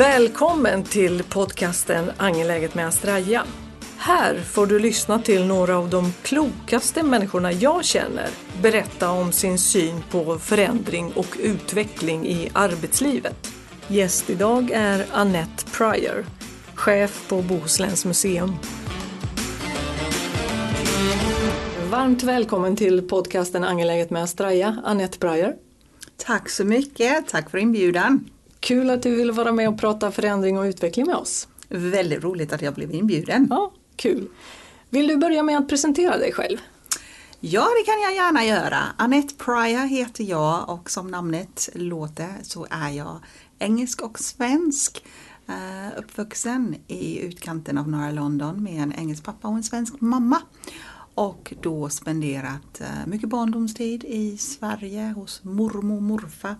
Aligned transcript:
Välkommen 0.00 0.84
till 0.84 1.22
podcasten 1.22 2.10
Angeläget 2.16 2.74
med 2.74 2.86
Astraja. 2.86 3.44
Här 3.96 4.40
får 4.40 4.66
du 4.66 4.78
lyssna 4.78 5.18
till 5.18 5.46
några 5.46 5.78
av 5.78 5.90
de 5.90 6.12
klokaste 6.22 7.02
människorna 7.02 7.52
jag 7.52 7.84
känner 7.84 8.28
berätta 8.62 9.10
om 9.10 9.32
sin 9.32 9.58
syn 9.58 10.02
på 10.10 10.38
förändring 10.38 11.12
och 11.12 11.36
utveckling 11.40 12.26
i 12.26 12.50
arbetslivet. 12.52 13.52
Gäst 13.88 14.30
idag 14.30 14.70
är 14.74 15.06
Annette 15.12 15.64
Pryor, 15.76 16.24
chef 16.74 17.28
på 17.28 17.42
Bohusläns 17.42 18.04
museum. 18.04 18.52
Varmt 21.90 22.22
välkommen 22.22 22.76
till 22.76 23.08
podcasten 23.08 23.64
Angeläget 23.64 24.10
med 24.10 24.22
Astraja, 24.22 24.76
Annette 24.84 25.18
Pryor. 25.18 25.54
Tack 26.16 26.50
så 26.50 26.64
mycket, 26.64 27.28
tack 27.28 27.50
för 27.50 27.58
inbjudan. 27.58 28.24
Kul 28.60 28.90
att 28.90 29.02
du 29.02 29.16
vill 29.16 29.30
vara 29.30 29.52
med 29.52 29.68
och 29.68 29.78
prata 29.80 30.10
förändring 30.10 30.58
och 30.58 30.64
utveckling 30.64 31.06
med 31.06 31.16
oss. 31.16 31.48
Väldigt 31.68 32.24
roligt 32.24 32.52
att 32.52 32.62
jag 32.62 32.74
blev 32.74 32.94
inbjuden. 32.94 33.46
Ja, 33.50 33.72
kul. 33.96 34.28
Vill 34.90 35.06
du 35.06 35.16
börja 35.16 35.42
med 35.42 35.58
att 35.58 35.68
presentera 35.68 36.18
dig 36.18 36.32
själv? 36.32 36.58
Ja, 37.40 37.68
det 37.78 37.84
kan 37.92 38.00
jag 38.00 38.14
gärna 38.14 38.44
göra. 38.44 38.78
Annette 38.96 39.34
Pryor 39.34 39.86
heter 39.86 40.24
jag 40.24 40.68
och 40.68 40.90
som 40.90 41.10
namnet 41.10 41.68
låter 41.74 42.34
så 42.42 42.66
är 42.70 42.88
jag 42.88 43.20
engelsk 43.58 44.02
och 44.02 44.18
svensk. 44.18 45.04
Uh, 45.48 45.98
uppvuxen 45.98 46.76
i 46.86 47.20
utkanten 47.20 47.78
av 47.78 47.88
norra 47.88 48.10
London 48.10 48.62
med 48.62 48.82
en 48.82 48.92
engelsk 48.92 49.24
pappa 49.24 49.48
och 49.48 49.54
en 49.54 49.62
svensk 49.62 50.00
mamma. 50.00 50.42
Och 51.14 51.54
då 51.62 51.88
spenderat 51.88 52.80
uh, 52.80 53.06
mycket 53.06 53.28
barndomstid 53.28 54.04
i 54.04 54.38
Sverige 54.38 55.12
hos 55.16 55.44
mormor 55.44 55.96
och 55.96 56.02
morfar 56.02 56.56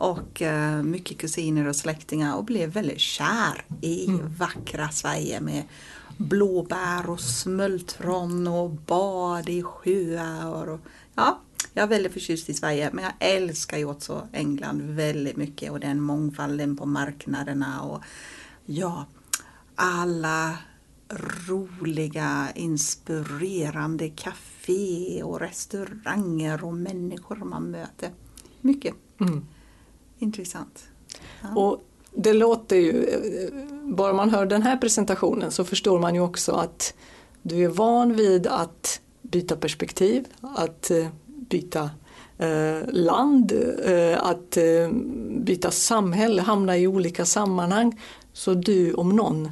och 0.00 0.42
uh, 0.42 0.82
mycket 0.82 1.18
kusiner 1.18 1.66
och 1.66 1.76
släktingar 1.76 2.36
och 2.36 2.44
blev 2.44 2.70
väldigt 2.70 3.00
kär 3.00 3.64
i 3.80 4.06
mm. 4.06 4.34
vackra 4.34 4.88
Sverige 4.88 5.40
med 5.40 5.64
blåbär 6.16 7.10
och 7.10 7.20
smultron 7.20 8.46
och 8.46 8.70
bad 8.70 9.48
i 9.48 9.62
sjöar. 9.62 10.66
Och, 10.68 10.80
ja, 11.14 11.40
jag 11.72 11.82
är 11.82 11.86
väldigt 11.86 12.12
förtjust 12.12 12.48
i 12.48 12.54
Sverige 12.54 12.90
men 12.92 13.04
jag 13.04 13.12
älskar 13.18 13.78
ju 13.78 13.84
också 13.84 14.28
England 14.32 14.80
väldigt 14.82 15.36
mycket 15.36 15.72
och 15.72 15.80
den 15.80 16.00
mångfalden 16.00 16.76
på 16.76 16.86
marknaderna 16.86 17.82
och 17.82 18.02
ja, 18.66 19.06
alla 19.74 20.56
roliga, 21.48 22.48
inspirerande 22.54 24.08
café 24.08 25.22
och 25.22 25.40
restauranger 25.40 26.64
och 26.64 26.74
människor 26.74 27.36
man 27.36 27.70
möter. 27.70 28.10
Mycket. 28.60 28.94
Mm 29.20 29.46
intressant. 30.20 30.84
Ja. 31.42 31.60
Och 31.60 31.84
det 32.14 32.32
låter 32.32 32.76
ju, 32.76 33.04
eh, 33.04 33.50
bara 33.82 34.12
man 34.12 34.30
hör 34.30 34.46
den 34.46 34.62
här 34.62 34.76
presentationen 34.76 35.50
så 35.50 35.64
förstår 35.64 35.98
man 35.98 36.14
ju 36.14 36.20
också 36.20 36.52
att 36.52 36.94
du 37.42 37.64
är 37.64 37.68
van 37.68 38.16
vid 38.16 38.46
att 38.46 39.00
byta 39.22 39.56
perspektiv, 39.56 40.26
att 40.40 40.90
eh, 40.90 41.06
byta 41.26 41.90
eh, 42.38 42.78
land, 42.88 43.52
eh, 43.84 44.24
att 44.24 44.56
eh, 44.56 44.90
byta 45.30 45.70
samhälle, 45.70 46.42
hamna 46.42 46.78
i 46.78 46.86
olika 46.86 47.24
sammanhang. 47.24 48.00
Så 48.32 48.54
du 48.54 48.94
om 48.94 49.16
någon 49.16 49.50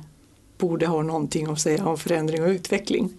borde 0.59 0.87
ha 0.87 1.03
någonting 1.03 1.47
att 1.47 1.61
säga 1.61 1.87
om 1.87 1.99
förändring 1.99 2.43
och 2.43 2.49
utveckling. 2.49 3.11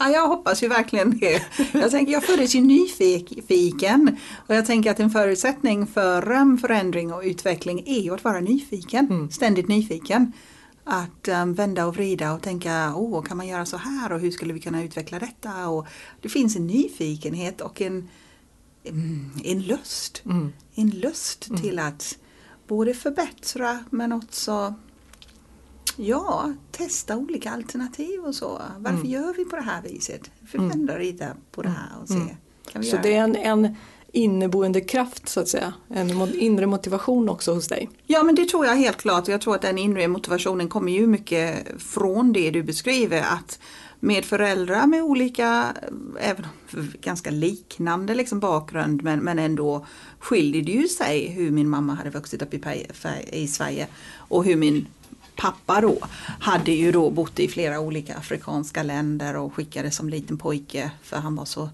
Ja, 0.00 0.10
jag 0.10 0.28
hoppas 0.28 0.62
ju 0.62 0.68
verkligen 0.68 1.18
det. 1.18 1.42
Jag, 1.72 1.90
tänker, 1.90 2.12
jag 2.12 2.24
föddes 2.24 2.54
ju 2.54 2.60
nyfiken 2.60 4.16
och 4.46 4.54
jag 4.54 4.66
tänker 4.66 4.90
att 4.90 5.00
en 5.00 5.10
förutsättning 5.10 5.86
för 5.86 6.32
um, 6.32 6.58
förändring 6.58 7.12
och 7.12 7.22
utveckling 7.22 7.82
är 7.86 8.00
ju 8.00 8.14
att 8.14 8.24
vara 8.24 8.40
nyfiken, 8.40 9.06
mm. 9.06 9.30
ständigt 9.30 9.68
nyfiken. 9.68 10.32
Att 10.84 11.28
um, 11.28 11.54
vända 11.54 11.86
och 11.86 11.94
vrida 11.94 12.32
och 12.32 12.42
tänka, 12.42 12.94
åh, 12.96 13.22
kan 13.22 13.36
man 13.36 13.46
göra 13.46 13.66
så 13.66 13.76
här 13.76 14.12
och 14.12 14.20
hur 14.20 14.30
skulle 14.30 14.52
vi 14.52 14.60
kunna 14.60 14.82
utveckla 14.82 15.18
detta? 15.18 15.68
Och 15.68 15.86
det 16.20 16.28
finns 16.28 16.56
en 16.56 16.66
nyfikenhet 16.66 17.60
och 17.60 17.80
en, 17.80 18.08
mm, 18.84 19.30
en 19.44 19.62
lust, 19.62 20.22
mm. 20.24 20.52
en 20.74 20.90
lust 20.90 21.48
mm. 21.48 21.62
till 21.62 21.78
att 21.78 22.18
både 22.68 22.94
förbättra 22.94 23.78
men 23.90 24.12
också 24.12 24.74
Ja, 26.00 26.52
testa 26.70 27.16
olika 27.16 27.50
alternativ 27.50 28.20
och 28.20 28.34
så. 28.34 28.62
Varför 28.78 28.98
mm. 28.98 29.10
gör 29.10 29.34
vi 29.36 29.44
på 29.44 29.56
det 29.56 29.62
här 29.62 29.82
viset? 29.82 30.30
Förvända 30.50 30.92
mm. 30.92 31.06
lite 31.06 31.32
på 31.52 31.62
det 31.62 31.68
här 31.68 32.02
och 32.02 32.08
se. 32.08 32.14
Mm. 32.14 32.28
Kan 32.72 32.82
vi 32.82 32.88
så 32.88 32.96
det 33.02 33.14
är 33.14 33.24
en, 33.24 33.36
en 33.36 33.76
inneboende 34.12 34.80
kraft 34.80 35.28
så 35.28 35.40
att 35.40 35.48
säga, 35.48 35.72
en 35.88 36.34
inre 36.34 36.66
motivation 36.66 37.28
också 37.28 37.54
hos 37.54 37.68
dig? 37.68 37.90
Ja 38.06 38.22
men 38.22 38.34
det 38.34 38.44
tror 38.44 38.66
jag 38.66 38.76
helt 38.76 38.96
klart. 38.96 39.28
Jag 39.28 39.40
tror 39.40 39.54
att 39.54 39.62
den 39.62 39.78
inre 39.78 40.08
motivationen 40.08 40.68
kommer 40.68 40.92
ju 40.92 41.06
mycket 41.06 41.66
från 41.82 42.32
det 42.32 42.50
du 42.50 42.62
beskriver 42.62 43.20
att 43.20 43.58
med 44.00 44.24
föräldrar 44.24 44.86
med 44.86 45.02
olika, 45.02 45.74
även 46.20 46.46
ganska 47.00 47.30
liknande 47.30 48.14
liksom 48.14 48.40
bakgrund 48.40 49.02
men, 49.02 49.20
men 49.20 49.38
ändå 49.38 49.86
skiljer 50.18 50.62
det 50.62 50.72
ju 50.72 50.88
sig 50.88 51.28
hur 51.28 51.50
min 51.50 51.68
mamma 51.68 51.94
hade 51.94 52.10
vuxit 52.10 52.42
upp 52.42 52.54
i, 52.54 52.86
i 53.32 53.48
Sverige 53.48 53.86
och 54.16 54.44
hur 54.44 54.56
min 54.56 54.86
pappa 55.38 55.80
då 55.80 55.98
hade 56.40 56.72
ju 56.72 56.92
då 56.92 57.10
bott 57.10 57.40
i 57.40 57.48
flera 57.48 57.80
olika 57.80 58.16
afrikanska 58.16 58.82
länder 58.82 59.36
och 59.36 59.54
skickades 59.54 59.96
som 59.96 60.08
liten 60.08 60.38
pojke 60.38 60.90
för 61.02 61.16
han 61.16 61.34
var 61.34 61.44
så 61.44 61.68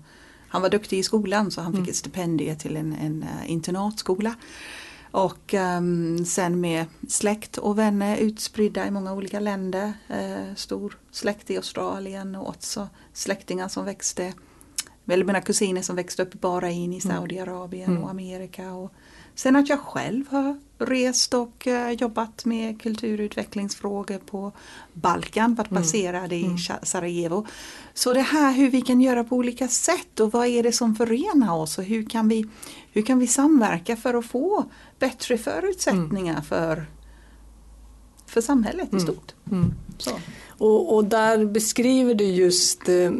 han 0.55 0.63
var 0.63 0.71
duktig 0.71 0.99
i 0.99 1.03
skolan 1.03 1.51
så 1.51 1.61
han 1.61 1.73
fick 1.73 1.79
mm. 1.79 1.91
ett 1.91 1.97
stipendium 1.97 2.57
till 2.57 2.77
en, 2.77 2.93
en 2.93 3.23
uh, 3.23 3.51
internatskola. 3.51 4.35
Och 5.11 5.55
um, 5.55 6.25
sen 6.25 6.61
med 6.61 6.87
släkt 7.09 7.59
och 7.59 7.79
vänner 7.79 8.17
utspridda 8.17 8.87
i 8.87 8.91
många 8.91 9.13
olika 9.13 9.41
länder. 9.41 9.93
Uh, 10.11 10.55
stor 10.55 10.99
släkt 11.11 11.51
i 11.51 11.57
Australien 11.57 12.35
och 12.35 12.49
också 12.49 12.89
släktingar 13.13 13.69
som 13.69 13.85
växte. 13.85 14.33
Eller 15.07 15.25
mina 15.25 15.41
kusiner 15.41 15.83
som 15.83 15.97
växte 15.97 16.23
upp 16.23 16.35
i 16.35 16.39
Bahrain 16.39 16.93
i 16.93 17.01
mm. 17.05 17.17
Saudiarabien 17.17 17.91
mm. 17.91 18.03
och 18.03 18.11
Amerika. 18.11 18.73
Och 18.73 18.93
sen 19.35 19.57
att 19.57 19.69
jag 19.69 19.81
själv 19.81 20.29
har 20.29 20.59
rest 20.79 21.35
och 21.35 21.67
uh, 21.67 21.91
jobbat 21.91 22.45
med 22.45 22.83
kulturutvecklingsfrågor 22.83 24.19
på 24.19 24.53
Balkan, 24.93 25.55
varit 25.55 25.71
mm. 25.71 25.83
baserad 25.83 26.33
i 26.33 26.45
mm. 26.45 26.59
Sarajevo. 26.83 27.47
Så 27.95 28.13
det 28.13 28.21
här 28.21 28.53
hur 28.53 28.71
vi 28.71 28.83
kan 28.83 29.01
göra 29.01 29.25
på 29.25 29.37
olika 29.37 29.69
sätt 29.69 30.21
och 30.21 30.33
vad 30.33 30.47
är 30.47 30.63
det 30.63 30.73
som 30.73 30.97
förenar 30.97 31.55
oss 31.55 31.79
och 31.79 31.85
hur 31.85 32.05
kan 32.05 32.29
vi, 32.29 32.47
hur 32.93 33.03
kan 33.03 33.19
vi 33.19 33.27
samverka 33.27 33.97
för 33.97 34.15
att 34.15 34.27
få 34.27 34.65
bättre 34.99 35.39
förutsättningar 35.39 36.33
mm. 36.33 36.45
för, 36.45 36.87
för 38.35 38.41
samhället 38.41 38.89
i 38.93 38.97
mm. 38.97 39.01
stort. 39.01 39.35
Mm. 39.53 39.75
Och, 40.59 40.95
och, 40.95 41.05
där 41.05 41.45
beskriver 41.45 42.15
du 42.15 42.25
just 42.25 42.89
eh, 42.89 43.13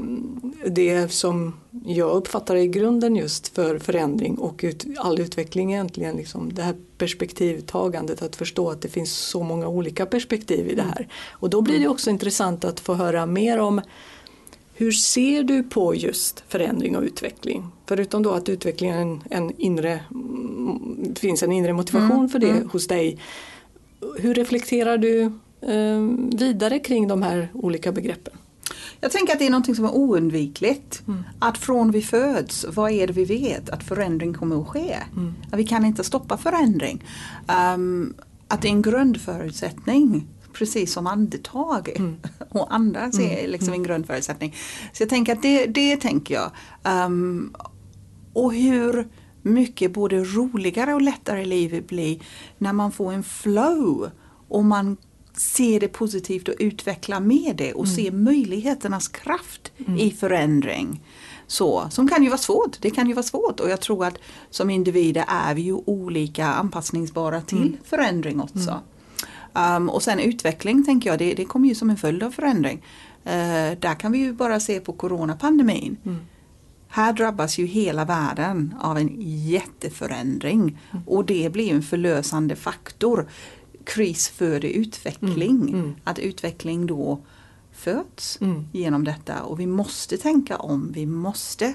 det 0.67 1.13
som 1.13 1.55
jag 1.87 2.11
uppfattar 2.11 2.57
i 2.57 2.69
grunden 2.69 3.17
just 3.17 3.49
för 3.49 3.79
förändring 3.79 4.39
och 4.39 4.61
ut, 4.63 4.87
all 4.99 5.21
utveckling 5.21 5.73
egentligen. 5.73 6.17
Liksom 6.17 6.53
det 6.55 6.63
här 6.63 6.75
perspektivtagandet, 6.99 8.23
att 8.23 8.37
förstå 8.37 8.71
att 8.71 8.83
det 8.83 8.89
finns 8.89 9.13
så 9.13 9.43
många 9.43 9.69
olika 9.69 10.07
perspektiv 10.07 10.69
i 10.69 10.75
det 10.75 10.83
här. 10.83 11.09
Och 11.31 11.51
då 11.51 11.63
blir 11.63 11.81
det 11.81 11.89
också 11.89 12.11
intressant 12.11 12.65
att 12.65 12.81
få 12.81 12.95
höra 12.95 13.27
mer 13.27 13.59
om 13.59 13.81
hur 14.77 14.93
ser 14.93 15.43
du 15.43 15.63
på 15.63 15.95
just 15.95 16.45
förändring 16.49 16.97
och 16.97 17.03
utveckling? 17.03 17.67
Förutom 17.87 18.23
då 18.23 18.31
att 18.31 18.49
utvecklingen 18.49 18.99
en, 18.99 19.23
en 19.31 19.61
inre, 19.61 20.01
mm, 20.11 21.15
finns 21.15 21.43
en 21.43 21.53
inre 21.53 21.73
motivation 21.73 22.17
mm, 22.17 22.29
för 22.29 22.39
det 22.39 22.51
mm. 22.51 22.69
hos 22.69 22.87
dig. 22.87 23.19
Hur 24.19 24.35
reflekterar 24.35 24.99
du 24.99 25.23
eh, 25.61 26.01
vidare 26.39 26.79
kring 26.79 27.09
de 27.09 27.23
här 27.23 27.49
olika 27.55 27.93
begreppen? 27.93 28.35
Jag 29.01 29.13
tänker 29.13 29.33
att 29.33 29.39
det 29.39 29.47
är 29.47 29.51
något 29.51 29.77
som 29.77 29.85
är 29.85 29.95
oundvikligt. 29.95 31.03
Mm. 31.07 31.23
Att 31.39 31.59
från 31.59 31.91
vi 31.91 32.03
föds, 32.03 32.67
vad 32.69 32.91
är 32.91 33.07
det 33.07 33.13
vi 33.13 33.25
vet? 33.25 33.71
Att 33.71 33.83
förändring 33.83 34.35
kommer 34.35 34.61
att 34.61 34.69
ske. 34.69 34.97
Mm. 35.17 35.35
Att 35.51 35.59
vi 35.59 35.67
kan 35.67 35.85
inte 35.85 36.05
stoppa 36.05 36.37
förändring. 36.37 37.05
Um, 37.75 38.15
att 38.49 38.63
det 38.63 38.69
är 38.69 38.73
en 38.73 38.83
grundförutsättning 38.83 40.29
precis 40.53 40.93
som 40.93 41.07
andetag 41.07 41.89
mm. 41.97 42.17
och 42.49 42.75
andas 42.75 43.19
är 43.19 43.39
mm. 43.39 43.51
liksom 43.51 43.69
en 43.69 43.75
mm. 43.75 43.87
grundförutsättning. 43.87 44.55
Så 44.93 45.03
jag 45.03 45.11
tänker 45.11 45.33
att 45.33 45.43
det, 45.43 45.67
det 45.67 45.97
tänker 45.97 46.35
jag. 46.35 46.51
Um, 47.07 47.55
och 48.33 48.55
hur 48.55 49.09
mycket 49.45 49.93
både 49.93 50.25
roligare 50.25 50.95
och 50.95 51.03
lättare 51.03 51.45
livet 51.45 51.87
blir 51.87 52.19
när 52.59 52.73
man 52.73 52.93
får 52.93 53.13
en 53.13 53.23
flow 53.23 54.11
och 54.49 54.65
man 54.65 54.97
ser 55.37 55.81
det 55.81 55.89
positivt 55.89 56.49
och 56.49 56.55
utvecklar 56.59 57.21
med 57.21 57.57
det 57.57 57.73
och 57.73 57.85
mm. 57.85 57.97
ser 57.97 58.11
möjligheternas 58.11 59.09
kraft 59.09 59.73
mm. 59.87 59.99
i 59.99 60.11
förändring. 60.11 61.03
Så, 61.47 61.87
som 61.91 62.09
kan 62.09 62.23
ju 62.23 62.29
vara 62.29 62.39
svårt, 62.39 62.77
det 62.81 62.91
kan 62.91 63.09
ju 63.09 63.15
vara 63.15 63.23
svårt 63.23 63.61
och 63.61 63.71
jag 63.71 63.81
tror 63.81 64.05
att 64.05 64.19
som 64.51 64.71
individer 64.71 65.25
är 65.29 65.55
vi 65.55 65.63
ju 65.63 65.73
olika 65.73 66.47
anpassningsbara 66.47 67.41
till 67.41 67.59
mm. 67.59 67.77
förändring 67.85 68.41
också. 68.41 68.81
Um, 69.53 69.91
och 69.91 70.03
sen 70.03 70.19
utveckling 70.19 70.85
tänker 70.85 71.11
jag, 71.11 71.19
det, 71.19 71.35
det 71.35 71.45
kommer 71.45 71.69
ju 71.69 71.75
som 71.75 71.91
en 71.91 71.97
följd 71.97 72.23
av 72.23 72.31
förändring. 72.31 72.83
Uh, 73.27 73.79
där 73.79 74.01
kan 74.01 74.13
vi 74.13 74.19
ju 74.19 74.33
bara 74.33 74.61
se 74.61 74.81
på 74.81 74.93
coronapandemin. 74.93 75.97
Mm. 76.05 76.19
Här 76.95 77.13
drabbas 77.13 77.59
ju 77.59 77.67
hela 77.67 78.05
världen 78.05 78.75
av 78.81 78.99
en 78.99 79.17
jätteförändring 79.21 80.61
mm. 80.61 81.05
och 81.07 81.25
det 81.25 81.53
blir 81.53 81.73
en 81.73 81.83
förlösande 81.83 82.57
faktor 82.57 83.29
kris 83.85 84.29
föder 84.29 84.69
utveckling. 84.69 85.61
Mm, 85.61 85.75
mm. 85.75 85.95
Att 86.05 86.19
utveckling 86.19 86.87
då 86.87 87.21
föds 87.73 88.39
Mm. 88.41 88.65
genom 88.73 89.05
detta 89.05 89.43
och 89.43 89.61
vi 89.61 89.67
måste 89.67 90.17
tänka 90.17 90.57
om. 90.57 90.93
Vi 90.93 91.07
måste 91.07 91.75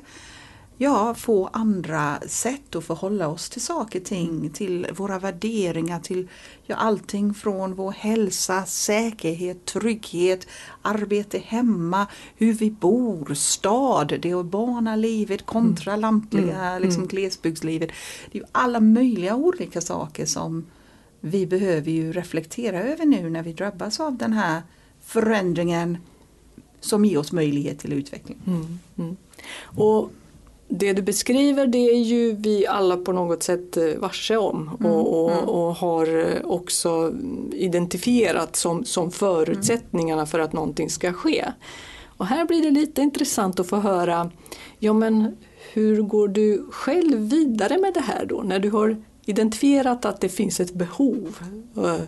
ja, 0.81 1.13
få 1.13 1.47
andra 1.53 2.19
sätt 2.27 2.75
att 2.75 2.83
förhålla 2.85 3.27
oss 3.27 3.49
till 3.49 3.61
saker 3.61 3.99
och 3.99 4.05
ting, 4.05 4.49
till 4.49 4.87
våra 4.93 5.19
värderingar, 5.19 5.99
till 5.99 6.27
ja, 6.65 6.75
allting 6.75 7.33
från 7.33 7.75
vår 7.75 7.91
hälsa, 7.91 8.65
säkerhet, 8.65 9.65
trygghet, 9.65 10.47
arbete 10.81 11.37
hemma, 11.45 12.07
hur 12.37 12.53
vi 12.53 12.71
bor, 12.71 13.33
stad, 13.33 14.19
det 14.21 14.33
urbana 14.33 14.95
livet 14.95 15.45
kontra 15.45 15.95
lantliga, 15.95 16.65
Mm. 16.69 16.81
liksom 16.81 17.03
Mm. 17.03 17.07
glesbygdslivet. 17.07 17.89
Det 18.31 18.37
är 18.37 18.41
ju 18.41 18.47
alla 18.51 18.79
möjliga 18.79 19.35
olika 19.35 19.81
saker 19.81 20.25
som 20.25 20.65
vi 21.19 21.47
behöver 21.47 21.91
ju 21.91 22.13
reflektera 22.13 22.83
över 22.83 23.05
nu 23.05 23.29
när 23.29 23.43
vi 23.43 23.53
drabbas 23.53 23.99
av 23.99 24.17
den 24.17 24.33
här 24.33 24.61
förändringen 25.01 25.97
som 26.79 27.05
ger 27.05 27.17
oss 27.17 27.31
möjlighet 27.31 27.79
till 27.79 27.93
utveckling. 27.93 28.37
Mm, 28.47 28.79
mm. 28.97 29.17
Och 29.61 30.11
det 30.69 30.93
du 30.93 31.01
beskriver 31.01 31.67
det 31.67 31.89
är 31.89 31.99
ju 31.99 32.35
vi 32.35 32.67
alla 32.67 32.97
på 32.97 33.11
något 33.11 33.43
sätt 33.43 33.77
eh, 33.77 33.83
varse 33.97 34.37
om 34.37 34.69
Mm, 34.79 34.91
och, 34.91 35.23
och, 35.23 35.31
mm. 35.31 35.45
och 35.45 35.75
har 35.75 36.17
eh, 36.17 36.45
också 36.45 37.13
identifierat 37.53 38.55
som, 38.55 38.85
som 38.85 39.11
förutsättningarna 39.11 40.25
för 40.25 40.39
att 40.39 40.53
någonting 40.53 40.89
ska 40.89 41.13
ske. 41.13 41.45
Och 42.17 42.25
här 42.25 42.45
blir 42.45 42.61
det 42.61 42.71
lite 42.71 43.01
intressant 43.01 43.59
att 43.59 43.67
få 43.67 43.75
höra, 43.75 44.31
ja 44.79 44.93
men 44.93 45.37
hur 45.73 46.01
går 46.01 46.27
du 46.27 46.65
själv 46.71 47.17
vidare 47.17 47.77
med 47.77 47.93
det 47.93 48.01
här 48.01 48.25
då 48.25 48.41
när 48.41 48.59
du 48.59 48.69
har 48.69 49.03
identifierat 49.25 50.05
att 50.05 50.21
det 50.21 50.29
finns 50.29 50.59
ett 50.59 50.73
behov 50.73 51.37
eh, 51.77 52.01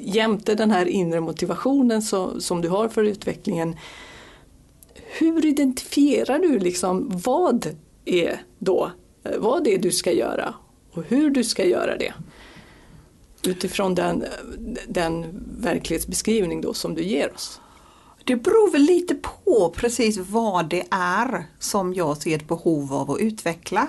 jämte 0.00 0.54
den 0.54 0.70
här 0.70 0.86
inre 0.86 1.20
motivationen 1.20 2.02
så, 2.02 2.40
som 2.40 2.60
du 2.62 2.68
har 2.68 2.88
för 2.88 3.04
utvecklingen 3.04 3.76
hur 5.18 5.46
identifierar 5.46 6.38
du 6.38 6.58
liksom 6.58 7.10
vad 7.24 7.76
är 8.04 8.42
då 8.58 8.90
eh, 9.24 9.38
vad 9.38 9.64
det 9.64 9.74
är 9.74 9.78
du 9.78 9.90
ska 9.90 10.12
göra 10.12 10.54
och 10.92 11.02
hur 11.08 11.30
du 11.30 11.44
ska 11.44 11.64
göra 11.64 11.96
det? 11.96 12.14
Utifrån 13.46 13.94
den, 13.94 14.24
den 14.88 15.24
verklighetsbeskrivning 15.60 16.60
då 16.60 16.74
som 16.74 16.94
du 16.94 17.02
ger 17.02 17.34
oss. 17.34 17.60
Det 18.24 18.36
beror 18.36 18.72
väl 18.72 18.82
lite 18.82 19.14
på 19.14 19.72
precis 19.76 20.18
vad 20.18 20.68
det 20.68 20.84
är 20.90 21.46
som 21.58 21.94
jag 21.94 22.16
ser 22.16 22.36
ett 22.36 22.48
behov 22.48 22.92
av 22.92 23.10
att 23.10 23.20
utveckla. 23.20 23.88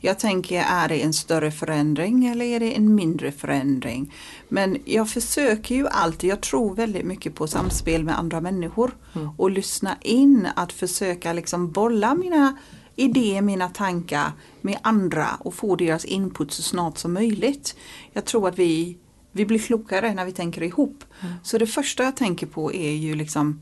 Jag 0.00 0.18
tänker, 0.18 0.64
är 0.68 0.88
det 0.88 1.02
en 1.02 1.12
större 1.12 1.50
förändring 1.50 2.26
eller 2.26 2.44
är 2.44 2.60
det 2.60 2.76
en 2.76 2.94
mindre 2.94 3.32
förändring? 3.32 4.14
Men 4.48 4.78
jag 4.84 5.10
försöker 5.10 5.74
ju 5.74 5.88
alltid, 5.88 6.30
jag 6.30 6.40
tror 6.40 6.74
väldigt 6.74 7.04
mycket 7.04 7.34
på 7.34 7.46
samspel 7.46 8.04
med 8.04 8.18
andra 8.18 8.40
människor 8.40 8.96
och 9.36 9.50
lyssna 9.50 9.96
in, 10.00 10.48
att 10.56 10.72
försöka 10.72 11.32
liksom 11.32 11.70
bolla 11.72 12.14
mina 12.14 12.56
idéer, 12.96 13.42
mina 13.42 13.68
tankar 13.68 14.32
med 14.60 14.78
andra 14.82 15.28
och 15.40 15.54
få 15.54 15.76
deras 15.76 16.04
input 16.04 16.52
så 16.52 16.62
snart 16.62 16.98
som 16.98 17.12
möjligt. 17.12 17.76
Jag 18.12 18.24
tror 18.24 18.48
att 18.48 18.58
vi, 18.58 18.98
vi 19.32 19.46
blir 19.46 19.58
klokare 19.58 20.14
när 20.14 20.24
vi 20.24 20.32
tänker 20.32 20.62
ihop. 20.62 21.04
Så 21.42 21.58
det 21.58 21.66
första 21.66 22.02
jag 22.02 22.16
tänker 22.16 22.46
på 22.46 22.72
är 22.72 22.92
ju 22.92 23.14
liksom 23.14 23.60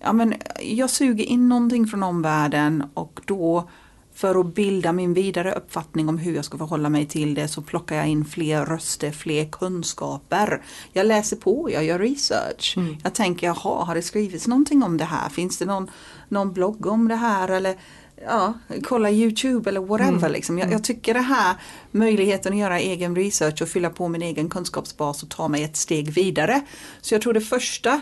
ja, 0.00 0.12
men 0.12 0.34
jag 0.62 0.90
suger 0.90 1.24
in 1.24 1.48
någonting 1.48 1.86
från 1.86 2.02
omvärlden 2.02 2.84
och 2.94 3.20
då 3.24 3.70
för 4.20 4.40
att 4.40 4.54
bilda 4.54 4.92
min 4.92 5.14
vidare 5.14 5.52
uppfattning 5.52 6.08
om 6.08 6.18
hur 6.18 6.34
jag 6.34 6.44
ska 6.44 6.58
förhålla 6.58 6.88
mig 6.88 7.06
till 7.06 7.34
det 7.34 7.48
så 7.48 7.62
plockar 7.62 7.96
jag 7.96 8.08
in 8.08 8.24
fler 8.24 8.66
röster, 8.66 9.10
fler 9.10 9.44
kunskaper. 9.44 10.62
Jag 10.92 11.06
läser 11.06 11.36
på, 11.36 11.70
jag 11.72 11.84
gör 11.84 11.98
research. 11.98 12.74
Mm. 12.76 12.96
Jag 13.02 13.14
tänker, 13.14 13.46
jaha, 13.46 13.84
har 13.84 13.94
det 13.94 14.02
skrivits 14.02 14.46
någonting 14.46 14.82
om 14.82 14.96
det 14.96 15.04
här? 15.04 15.28
Finns 15.28 15.58
det 15.58 15.64
någon, 15.64 15.90
någon 16.28 16.52
blogg 16.52 16.86
om 16.86 17.08
det 17.08 17.14
här? 17.16 17.48
Eller 17.48 17.76
ja, 18.26 18.54
kolla 18.82 19.10
Youtube 19.10 19.70
eller 19.70 19.80
whatever. 19.80 20.18
Mm. 20.18 20.32
Liksom. 20.32 20.58
Jag, 20.58 20.72
jag 20.72 20.84
tycker 20.84 21.14
det 21.14 21.20
här 21.20 21.54
möjligheten 21.90 22.52
att 22.52 22.58
göra 22.58 22.80
egen 22.80 23.16
research 23.16 23.62
och 23.62 23.68
fylla 23.68 23.90
på 23.90 24.08
min 24.08 24.22
egen 24.22 24.48
kunskapsbas 24.48 25.22
och 25.22 25.28
ta 25.28 25.48
mig 25.48 25.62
ett 25.64 25.76
steg 25.76 26.10
vidare. 26.10 26.60
Så 27.00 27.14
jag 27.14 27.22
tror 27.22 27.32
det 27.32 27.40
första 27.40 28.00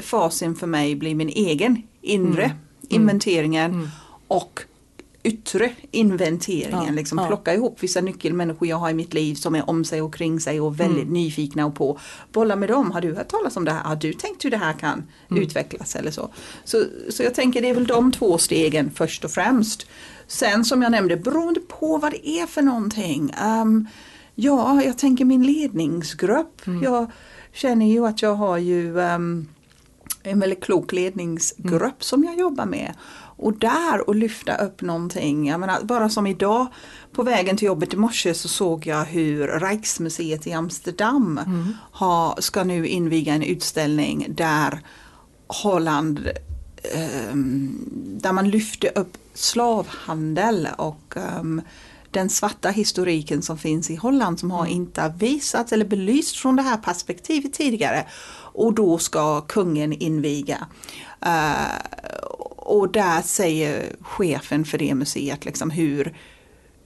fasen 0.00 0.54
för 0.54 0.66
mig 0.66 0.96
blir 0.96 1.14
min 1.14 1.28
egen 1.28 1.82
inre 2.00 2.44
Mm. 2.90 3.02
inventeringen 3.02 3.90
och 4.28 4.60
yttre 5.24 5.70
inventeringen. 5.90 6.84
Ja, 6.86 6.92
liksom 6.92 7.18
ja. 7.18 7.26
plocka 7.26 7.54
ihop 7.54 7.76
vissa 7.82 8.00
nyckelmänniskor 8.00 8.68
jag 8.68 8.76
har 8.76 8.90
i 8.90 8.94
mitt 8.94 9.14
liv 9.14 9.34
som 9.34 9.54
är 9.54 9.70
om 9.70 9.84
sig 9.84 10.02
och 10.02 10.14
kring 10.14 10.40
sig 10.40 10.60
och 10.60 10.80
väldigt 10.80 11.02
Mm. 11.02 11.12
nyfikna 11.14 11.66
och 11.66 11.74
på. 11.74 11.98
Bolla 12.32 12.56
med 12.56 12.68
dem, 12.68 12.90
har 12.90 13.00
du 13.00 13.14
hört 13.14 13.28
talas 13.28 13.56
om 13.56 13.64
det 13.64 13.70
här? 13.72 13.82
Har 13.84 13.96
du 13.96 14.12
tänkt 14.12 14.44
hur 14.44 14.50
det 14.50 14.56
här 14.56 14.72
kan 14.72 15.02
Mm. 15.30 15.42
utvecklas 15.42 15.96
eller 15.96 16.10
så? 16.10 16.30
så? 16.64 16.84
Så 17.10 17.22
jag 17.22 17.34
tänker 17.34 17.62
det 17.62 17.68
är 17.70 17.74
väl 17.74 17.86
de 17.86 18.12
två 18.12 18.38
stegen 18.38 18.90
först 18.94 19.24
och 19.24 19.30
främst. 19.30 19.86
Sen 20.26 20.64
som 20.64 20.82
jag 20.82 20.90
nämnde, 20.92 21.16
beroende 21.16 21.60
på 21.60 21.96
vad 21.98 22.12
det 22.12 22.28
är 22.28 22.46
för 22.46 22.62
någonting. 22.62 23.34
ehm, 23.42 23.86
ja, 24.34 24.82
jag 24.82 24.98
tänker 24.98 25.24
min 25.24 25.42
ledningsgrupp. 25.42 26.66
Mm. 26.66 26.82
Jag 26.82 27.10
känner 27.52 27.86
ju 27.86 28.06
att 28.06 28.22
jag 28.22 28.34
har 28.34 28.58
ju 28.58 29.00
ehm, 29.00 29.48
en 30.22 30.40
väldigt 30.40 30.64
klok 30.64 30.92
ledningsgrupp 30.92 32.04
som 32.04 32.24
jag 32.24 32.38
jobbar 32.38 32.66
med. 32.66 32.94
Och 33.42 33.58
där 33.58 34.08
och 34.08 34.14
lyfta 34.14 34.56
upp 34.56 34.82
någonting. 34.82 35.48
Jag 35.48 35.60
menar, 35.60 35.82
bara 35.82 36.08
som 36.08 36.26
idag 36.26 36.66
på 37.12 37.22
vägen 37.22 37.56
till 37.56 37.66
jobbet 37.66 37.94
i 37.94 37.96
morse 37.96 38.34
så 38.34 38.48
såg 38.48 38.86
jag 38.86 39.04
hur 39.04 39.48
Rijksmuseet 39.48 40.46
i 40.46 40.52
Amsterdam 40.52 41.40
har, 41.92 42.40
ska 42.40 42.64
nu 42.64 42.86
inviga 42.86 43.34
en 43.34 43.42
utställning 43.42 44.26
där 44.28 44.80
Holland 45.46 46.28
ehm, 46.94 47.78
där 48.22 48.32
man 48.32 48.50
lyfte 48.50 48.88
upp 48.88 49.16
slavhandel 49.34 50.68
och 50.76 51.16
ehm, 51.16 51.62
den 52.10 52.30
svarta 52.30 52.68
historiken 52.68 53.42
som 53.42 53.58
finns 53.58 53.90
i 53.90 53.96
Holland 53.96 54.40
som 54.40 54.50
har 54.50 54.66
inte 54.66 55.14
visats 55.18 55.72
eller 55.72 55.84
belysts 55.84 56.42
från 56.42 56.56
det 56.56 56.62
här 56.62 56.76
perspektivet 56.76 57.52
tidigare. 57.52 58.06
Och 58.54 58.74
då 58.74 58.98
ska 58.98 59.40
kungen 59.40 59.92
inviga. 59.92 60.66
Eh, 61.20 61.76
och 62.64 62.92
där 62.92 63.22
säger 63.22 63.96
chefen 64.00 64.64
för 64.64 64.78
det 64.78 64.94
museet 64.94 65.44
liksom 65.44 65.70
hur, 65.70 66.16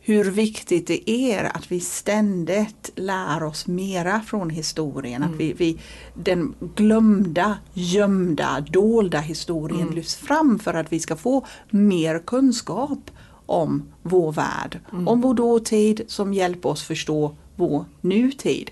hur 0.00 0.24
viktigt 0.30 0.86
det 0.86 1.10
är 1.10 1.56
att 1.56 1.72
vi 1.72 1.80
ständigt 1.80 2.90
lär 2.94 3.42
oss 3.42 3.66
mera 3.66 4.20
från 4.20 4.50
historien. 4.50 5.22
Att 5.22 5.36
vi, 5.36 5.52
vi, 5.52 5.78
den 6.14 6.54
glömda, 6.74 7.58
gömda, 7.72 8.60
dolda 8.60 9.18
historien 9.18 9.88
lyfts 9.88 10.16
fram 10.16 10.58
för 10.58 10.74
att 10.74 10.92
vi 10.92 11.00
ska 11.00 11.16
få 11.16 11.46
mer 11.70 12.18
kunskap 12.18 13.10
om 13.46 13.82
vår 14.02 14.32
värld, 14.32 14.80
om 15.06 15.20
vår 15.20 15.34
dåtid 15.34 16.02
som 16.06 16.34
hjälper 16.34 16.68
oss 16.68 16.82
förstå 16.82 17.36
vår 17.56 17.84
nutid. 18.00 18.70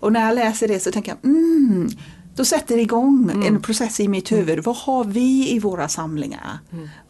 Och 0.00 0.12
när 0.12 0.26
jag 0.26 0.34
läser 0.34 0.68
det 0.68 0.80
så 0.80 0.92
tänker 0.92 1.12
jag, 1.12 1.24
mm, 1.24 1.88
då 2.40 2.44
sätter 2.44 2.76
det 2.76 2.82
igång 2.82 3.44
en 3.46 3.62
process 3.62 4.00
i 4.00 4.08
mitt 4.08 4.32
huvud. 4.32 4.64
Vad 4.64 4.76
har 4.76 5.04
vi 5.04 5.50
i 5.50 5.58
våra 5.58 5.88
samlingar? 5.88 6.58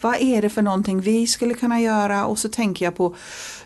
Vad 0.00 0.16
är 0.20 0.42
det 0.42 0.50
för 0.50 0.62
någonting 0.62 1.00
vi 1.00 1.26
skulle 1.26 1.54
kunna 1.54 1.80
göra? 1.80 2.26
Och 2.26 2.38
så 2.38 2.48
tänker 2.48 2.84
jag 2.84 2.96
på 2.96 3.16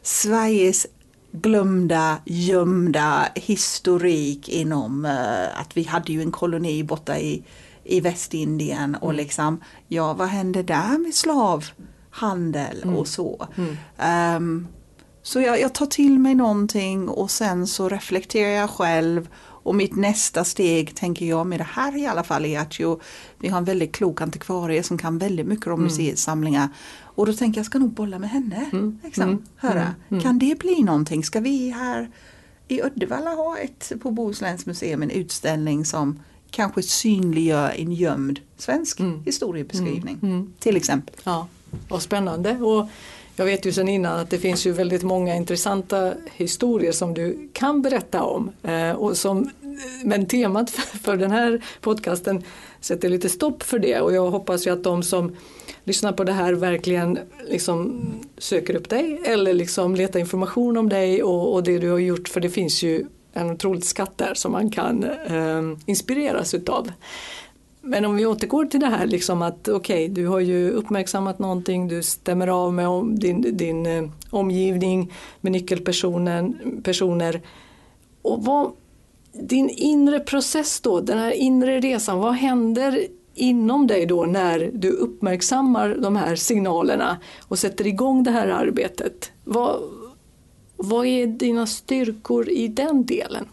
Sveriges 0.02 0.87
glömda, 1.33 2.18
gömda 2.25 3.28
historik 3.35 4.49
inom 4.49 5.04
eh, 5.04 5.61
att 5.61 5.76
vi 5.76 5.83
hade 5.83 6.12
ju 6.12 6.23
en 6.23 6.33
koloni 6.33 6.85
borta 6.85 7.18
i, 7.18 7.42
i 7.85 8.00
Västindien 8.00 8.94
och 8.94 9.14
liksom, 9.14 9.61
ja 9.88 10.12
vad 10.12 10.28
hände 10.28 10.62
där 10.62 10.99
med 10.99 11.14
slavhandel 11.14 12.94
och 12.97 13.09
så. 13.09 13.49
Ehm, 13.99 14.66
så 15.23 15.40
jag, 15.40 15.61
jag 15.61 15.75
tar 15.75 15.87
till 15.87 16.18
mig 16.18 16.35
någonting 16.35 17.09
och 17.09 17.30
sen 17.30 17.66
så 17.66 17.88
reflekterar 17.88 18.50
jag 18.50 18.71
själv 18.71 19.28
och 19.64 19.75
mitt 19.75 19.97
nästa 19.97 20.44
steg 20.44 20.94
tänker 20.94 21.26
jag 21.26 21.47
med 21.47 21.61
det 21.61 21.66
här 21.71 21.97
i 21.97 22.06
alla 22.06 22.25
fall 22.25 22.44
är 22.44 22.61
att 22.61 22.80
ju, 22.80 22.97
vi 23.38 23.49
har 23.49 23.59
en 23.59 23.64
väldigt 23.64 23.92
klok 23.92 24.21
antikvarie 24.21 24.83
som 24.83 24.99
kan 24.99 25.18
väldigt 25.18 25.47
mycket 25.47 25.66
om 25.66 25.83
museets 25.83 26.23
samlingar. 26.23 26.68
Och 27.02 27.26
då 27.26 27.33
tänker 27.33 27.59
jag, 27.59 27.66
ska 27.66 27.78
nog 27.78 27.90
bolla 27.90 28.18
med 28.18 28.30
henne. 28.30 28.66
Liksom, 29.04 29.25
Mm. 29.25 29.42
höra. 29.56 29.80
Mm. 29.83 29.94
Mm. 30.09 30.23
Kan 30.23 30.38
det 30.38 30.59
bli 30.59 30.83
någonting? 30.83 31.25
Ska 31.25 31.40
vi 31.40 31.71
här 31.71 32.11
i 32.68 32.83
Uddevalla 32.83 33.30
ha 33.30 33.59
ett 33.59 33.92
på 34.02 34.11
Bohusläns 34.11 34.66
museum 34.66 35.02
en 35.02 35.11
utställning 35.11 35.85
som 35.85 36.21
kanske 36.50 36.83
synliggör 36.83 37.73
en 37.76 37.92
gömd 37.92 38.40
svensk 38.56 39.00
Mm. 39.00 39.23
historiebeskrivning. 39.25 40.18
Mm. 40.23 40.52
Till 40.59 40.76
exempel. 40.76 41.14
Ja, 41.25 41.47
vad 41.88 42.02
spännande. 42.02 42.56
Och 42.59 42.88
jag 43.37 43.45
vet 43.45 43.67
ju 43.67 43.73
sedan 43.73 43.88
innan 43.88 44.21
att 44.21 44.31
det 44.31 44.38
finns 44.38 44.67
ju 44.67 44.73
väldigt 44.73 45.03
många 45.03 45.37
intressanta 45.37 46.12
historier 46.35 46.93
som 46.93 47.14
du 47.14 47.49
kan 47.53 47.83
berätta 47.83 48.23
om. 48.23 48.50
Eh, 48.62 48.91
och 48.91 49.17
som, 49.17 49.38
eh, 49.38 49.49
men 50.05 50.26
temat 50.26 50.71
för, 51.03 51.17
den 51.17 51.31
här 51.31 51.64
podcasten 51.81 52.43
sätter 52.81 53.09
lite 53.09 53.29
stopp 53.29 53.62
för 53.62 53.79
det 53.79 54.00
och 54.00 54.12
jag 54.14 54.31
hoppas 54.31 54.67
ju 54.67 54.71
att 54.71 54.85
de 54.85 55.03
som 55.03 55.37
lyssnar 55.85 56.12
på 56.12 56.25
det 56.25 56.33
här 56.33 56.53
verkligen 56.53 57.19
liksom 57.49 58.03
söker 58.38 58.76
upp 58.76 58.88
dig 58.88 59.21
eller 59.25 59.53
liksom 59.53 59.95
letar 59.95 60.21
information 60.21 60.76
om 60.76 60.88
dig 60.88 61.23
och, 61.23 61.55
och 61.55 61.62
det 61.62 61.79
du 61.79 61.91
har 61.91 61.99
gjort 61.99 62.29
för 62.29 62.41
det 62.41 62.50
finns 62.50 62.83
ju 62.83 63.05
en 63.33 63.50
otrolig 63.50 63.85
skatt 63.85 64.19
där 64.19 64.35
som 64.35 64.53
man 64.53 64.71
kan 64.71 65.05
eh, 65.05 65.62
inspireras 65.87 66.55
utav. 66.55 66.91
Men 67.87 68.05
om 68.05 68.17
vi 68.17 68.26
återgår 68.26 68.64
till 68.64 68.81
det 68.81 68.87
här 68.87 69.07
liksom 69.07 69.43
att 69.43 69.69
okej, 69.69 70.05
okay, 70.05 70.09
du 70.09 70.26
har 70.26 70.41
ju 70.41 70.71
uppmärksammat 70.71 71.38
någonting, 71.38 71.88
du 71.88 72.03
stämmer 72.03 72.49
av 72.49 72.73
med 72.73 72.88
om, 72.88 73.19
din, 73.19 73.57
din 73.57 73.87
eh, 73.87 74.05
omgivning 74.31 75.12
med 75.41 75.53
nyckelpersoner. 75.53 77.41
Och 78.23 78.45
vad, 78.45 78.73
din 79.33 79.69
inre 79.69 80.21
process 80.21 80.81
då, 80.81 81.00
den 81.00 81.19
här 81.19 81.31
inre 81.31 81.81
resan, 81.81 82.19
vad 82.19 82.35
händer 82.35 83.07
inom 83.35 83.87
dig 83.87 84.07
då 84.07 84.25
när 84.25 84.71
du 84.75 84.91
uppmärksammar 84.91 85.97
de 86.03 86.17
här 86.17 86.37
signalerna 86.37 87.21
och 87.49 87.59
sätter 87.59 87.87
igång 87.87 88.23
det 88.23 88.31
här 88.31 88.49
arbetet? 88.49 89.33
Vad, 89.45 89.81
vad 90.76 91.07
är 91.07 91.26
dina 91.26 91.67
styrkor 91.67 92.49
i 92.49 92.69
den 92.69 93.07
delen? 93.07 93.47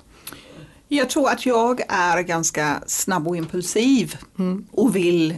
Jag 0.94 1.10
tror 1.10 1.30
att 1.30 1.46
jag 1.46 1.82
är 1.88 2.22
ganska 2.22 2.84
snabb 2.88 3.28
och 3.28 3.38
impulsiv 3.38 4.18
mm. 4.40 4.66
och 4.72 4.96
vill 4.96 5.36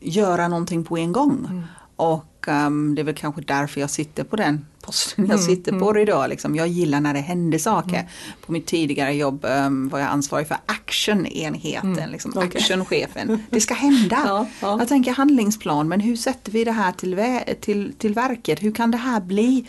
göra 0.00 0.48
någonting 0.48 0.84
på 0.84 0.98
en 0.98 1.12
gång. 1.12 1.46
Mm. 1.50 1.62
Och 1.96 2.48
um, 2.48 2.94
det 2.94 3.02
är 3.02 3.04
väl 3.04 3.14
kanske 3.14 3.42
därför 3.42 3.80
jag 3.80 3.90
sitter 3.90 4.24
på 4.24 4.36
den 4.36 4.66
posten 4.80 5.26
jag 5.26 5.34
mm, 5.34 5.46
sitter 5.46 5.78
på 5.78 5.90
mm. 5.90 6.02
idag. 6.02 6.28
Liksom. 6.28 6.54
Jag 6.54 6.68
gillar 6.68 7.00
när 7.00 7.14
det 7.14 7.20
händer 7.20 7.58
saker. 7.58 7.94
Mm. 7.94 8.06
På 8.46 8.52
mitt 8.52 8.66
tidigare 8.66 9.14
jobb 9.14 9.44
um, 9.44 9.88
var 9.88 9.98
jag 9.98 10.08
ansvarig 10.08 10.48
för 10.48 10.56
actionenheten, 10.66 11.98
mm. 11.98 12.10
liksom, 12.10 12.30
okay. 12.30 12.46
actionchefen. 12.46 13.42
Det 13.50 13.60
ska 13.60 13.74
hända. 13.74 14.22
ja, 14.26 14.46
ja. 14.60 14.78
Jag 14.78 14.88
tänker 14.88 15.12
handlingsplan, 15.12 15.88
men 15.88 16.00
hur 16.00 16.16
sätter 16.16 16.52
vi 16.52 16.64
det 16.64 16.72
här 16.72 16.92
till, 16.92 17.20
till, 17.60 17.94
till 17.98 18.14
verket? 18.14 18.62
Hur 18.62 18.72
kan 18.72 18.90
det 18.90 18.98
här 18.98 19.20
bli 19.20 19.66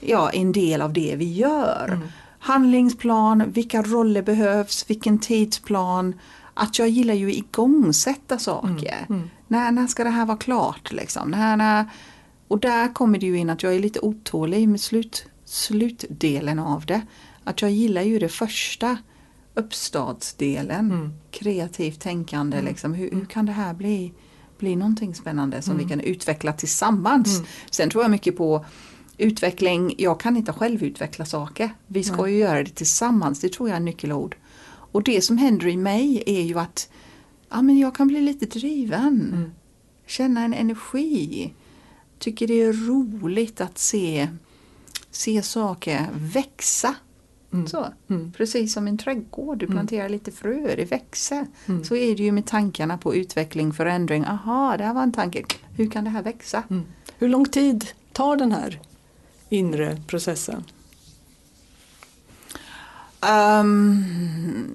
ja, 0.00 0.30
en 0.30 0.52
del 0.52 0.82
av 0.82 0.92
det 0.92 1.14
vi 1.16 1.32
gör? 1.32 2.00
Mm. 2.46 2.52
Handlingsplan, 2.52 3.50
vilka 3.50 3.82
roller 3.82 4.22
behövs, 4.22 4.90
vilken 4.90 5.18
tidsplan. 5.18 6.14
Att 6.54 6.78
jag 6.78 6.88
gillar 6.88 7.14
ju 7.14 7.34
igångsätta 7.34 8.38
saker. 8.38 9.06
Mm. 9.08 9.30
När, 9.48 9.72
när 9.72 9.86
ska 9.86 10.04
det 10.04 10.10
här 10.10 10.26
vara 10.26 10.36
klart? 10.36 10.92
Liksom? 10.92 11.30
När, 11.30 11.56
när, 11.56 11.84
och 12.48 12.60
där 12.60 12.94
kommer 12.94 13.18
det 13.18 13.26
ju 13.26 13.38
in 13.38 13.50
att 13.50 13.62
jag 13.62 13.74
är 13.74 13.80
lite 13.80 14.00
otålig 14.00 14.68
med 14.68 14.80
slut, 14.80 15.26
slutdelen 15.44 16.58
av 16.58 16.86
det. 16.86 17.00
Att 17.44 17.62
jag 17.62 17.70
gillar 17.70 18.02
ju 18.02 18.18
det 18.18 18.28
första 18.28 18.98
uppstartsdelen. 19.54 20.90
Mm. 20.90 21.12
Kreativt 21.30 22.00
tänkande, 22.00 22.56
mm. 22.56 22.68
liksom. 22.68 22.94
hur, 22.94 23.10
hur, 23.10 23.24
kan 23.24 23.46
det 23.46 23.52
här 23.52 23.74
bli, 23.74 24.12
bli 24.58 24.76
någonting 24.76 25.14
spännande 25.14 25.62
som 25.62 25.72
mm. 25.72 25.84
vi 25.84 25.90
kan 25.90 26.00
utveckla 26.00 26.52
tillsammans. 26.52 27.36
Mm. 27.36 27.48
Sen 27.70 27.90
tror 27.90 28.04
jag 28.04 28.10
mycket 28.10 28.36
på 28.36 28.64
utveckling, 29.18 29.94
jag 29.98 30.20
kan 30.20 30.36
inte 30.36 30.52
själv 30.52 30.82
utveckla 30.82 31.24
saker. 31.24 31.70
Vi 31.86 32.04
ska 32.04 32.22
Nej. 32.22 32.32
ju 32.32 32.38
göra 32.38 32.62
det 32.62 32.74
tillsammans, 32.74 33.40
det 33.40 33.52
tror 33.52 33.68
jag 33.68 33.76
är 33.76 33.80
nyckelord. 33.80 34.36
Och 34.66 35.02
det 35.02 35.20
som 35.20 35.38
händer 35.38 35.66
i 35.66 35.76
mig 35.76 36.22
är 36.26 36.42
ju 36.42 36.58
att 36.58 36.88
ja, 37.50 37.62
men 37.62 37.78
jag 37.78 37.94
kan 37.94 38.08
bli 38.08 38.20
lite 38.20 38.46
driven. 38.46 39.32
Mm. 39.34 39.50
Känna 40.06 40.44
en 40.44 40.54
energi 40.54 41.52
tycker 42.18 42.46
det 42.46 42.62
är 42.62 42.72
roligt 42.72 43.60
att 43.60 43.78
se, 43.78 44.28
se 45.10 45.42
saker 45.42 46.06
växa. 46.12 46.94
Mm. 47.52 47.66
Så. 47.66 47.86
Mm. 48.08 48.32
Precis 48.32 48.72
som 48.72 48.88
en 48.88 48.98
trädgård, 48.98 49.58
du 49.58 49.66
mm. 49.66 49.76
planterar 49.76 50.08
lite 50.08 50.32
frö, 50.32 50.74
det 50.76 50.84
växer. 50.84 51.46
Mm. 51.66 51.84
Så 51.84 51.96
är 51.96 52.16
det 52.16 52.22
ju 52.22 52.32
med 52.32 52.46
tankarna 52.46 52.98
på 52.98 53.14
utveckling, 53.14 53.72
förändring. 53.72 54.24
Aha, 54.24 54.76
det 54.76 54.84
här 54.84 54.94
var 54.94 55.02
en 55.02 55.12
tanke. 55.12 55.44
Hur 55.76 55.90
kan 55.90 56.04
det 56.04 56.10
här 56.10 56.22
växa? 56.22 56.62
Mm. 56.70 56.82
Hur 57.18 57.28
lång 57.28 57.44
tid 57.44 57.86
tar 58.12 58.36
den 58.36 58.52
här 58.52 58.80
inre 59.48 60.02
processen? 60.06 60.64
Um, 63.20 64.04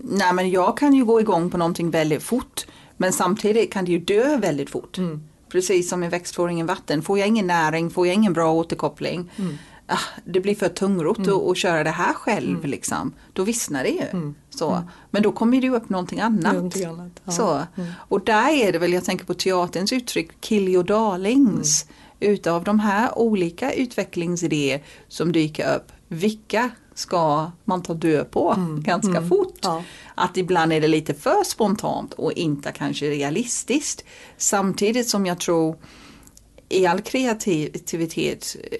nej 0.04 0.34
men 0.34 0.50
jag 0.50 0.78
kan 0.78 0.94
ju 0.94 1.06
gå 1.06 1.22
igång 1.22 1.50
på 1.50 1.58
någonting 1.58 1.92
väldigt 1.92 2.24
fort. 2.24 2.66
Men 2.98 3.14
samtidigt 3.14 3.74
kan 3.74 3.86
det 3.86 3.92
ju 3.92 4.00
dö 4.00 4.38
väldigt 4.38 4.70
fort. 4.70 4.98
Mm. 4.98 5.24
Precis 5.50 5.90
som 5.90 6.04
i 6.04 6.10
växtföring 6.10 6.60
i 6.60 6.64
vatten. 6.64 7.02
Får 7.02 7.20
jag 7.20 7.28
ingen 7.28 7.48
näring, 7.48 7.90
får 7.90 8.08
jag 8.08 8.14
ingen 8.14 8.34
bra 8.34 8.54
återkoppling. 8.54 9.32
Mm. 9.36 9.58
Ah, 9.88 10.00
det 10.26 10.40
blir 10.40 10.56
för 10.56 10.70
tungrot 10.70 11.18
mm. 11.18 11.36
att, 11.36 11.50
att 11.50 11.58
köra 11.58 11.84
det 11.84 11.90
här 11.90 12.14
själv. 12.14 12.58
Mm. 12.58 12.70
Liksom. 12.70 13.14
Då 13.34 13.44
vissnar 13.44 13.84
det 13.84 13.90
ju. 13.90 14.06
Mm. 14.12 14.36
Så. 14.50 14.72
Mm. 14.72 14.84
Men 15.10 15.24
då 15.24 15.32
kommer 15.32 15.62
det 15.62 15.70
upp 15.70 15.90
någonting 15.90 16.20
annat. 16.20 16.54
Någonting 16.54 16.86
annat. 16.86 17.22
Ja. 17.24 17.32
Så. 17.32 17.52
Mm. 17.82 17.92
Och 17.98 18.26
där 18.26 18.50
är 18.50 18.72
det 18.72 18.80
väl, 18.80 18.94
jag 18.94 19.06
tänker 19.06 19.26
på 19.26 19.34
teaterns 19.34 19.94
uttryck, 19.94 20.42
kill 20.42 20.70
your 20.70 20.84
darlings. 20.84 21.86
Utav 22.22 22.64
de 22.64 22.80
här 22.80 23.20
olika 23.20 23.74
utvecklingsidéer 23.74 24.84
som 25.08 25.32
dyker 25.32 25.76
upp, 25.76 25.92
vilka 26.08 26.72
ska 26.94 27.52
man 27.66 27.84
ta 27.84 27.94
död 27.94 28.32
på 28.32 28.54
mm. 28.54 28.84
ganska 28.84 29.18
mm. 29.18 29.30
fort. 29.30 29.60
Ja. 29.62 29.84
Att 30.16 30.38
ibland 30.38 30.74
är 30.74 30.82
det 30.82 30.88
lite 30.88 31.14
för 31.14 31.44
spontant 31.44 32.14
och 32.14 32.32
inte 32.32 32.72
kanske 32.72 33.10
realistiskt. 33.10 34.06
Samtidigt 34.38 35.10
som 35.10 35.26
jag 35.26 35.40
tror 35.40 35.76
i 36.70 36.86
all 36.86 37.02
kreativitet 37.02 38.56
eh, 38.72 38.78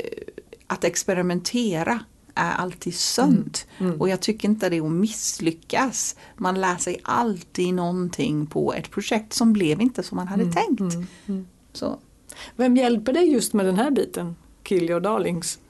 att 0.68 0.84
experimentera 0.84 2.00
är 2.36 2.52
alltid 2.52 2.96
sunt. 2.96 3.68
Mm. 3.78 3.90
Mm. 3.90 4.02
Och 4.02 4.10
jag 4.10 4.20
tycker 4.22 4.48
inte 4.48 4.70
det 4.70 4.78
är 4.78 4.86
att 4.86 4.92
misslyckas. 4.92 6.16
Man 6.38 6.62
lär 6.62 6.78
sig 6.78 7.00
alltid 7.04 7.74
någonting 7.74 8.48
på 8.48 8.74
ett 8.74 8.92
projekt 8.92 9.34
som 9.34 9.54
blev 9.54 9.82
inte 9.82 10.04
som 10.04 10.16
man 10.16 10.28
hade 10.28 10.44
mm. 10.44 10.54
tänkt. 10.54 10.96
Mm. 11.28 11.48
Så. 11.74 12.00
Vem 12.56 12.78
hjälper 12.78 13.14
dig 13.14 13.32
just 13.32 13.54
med 13.54 13.66
den 13.66 13.76
här 13.76 13.92
biten? 13.92 14.36
Kill 14.64 14.90
your 14.90 15.00
darlings. 15.00 15.60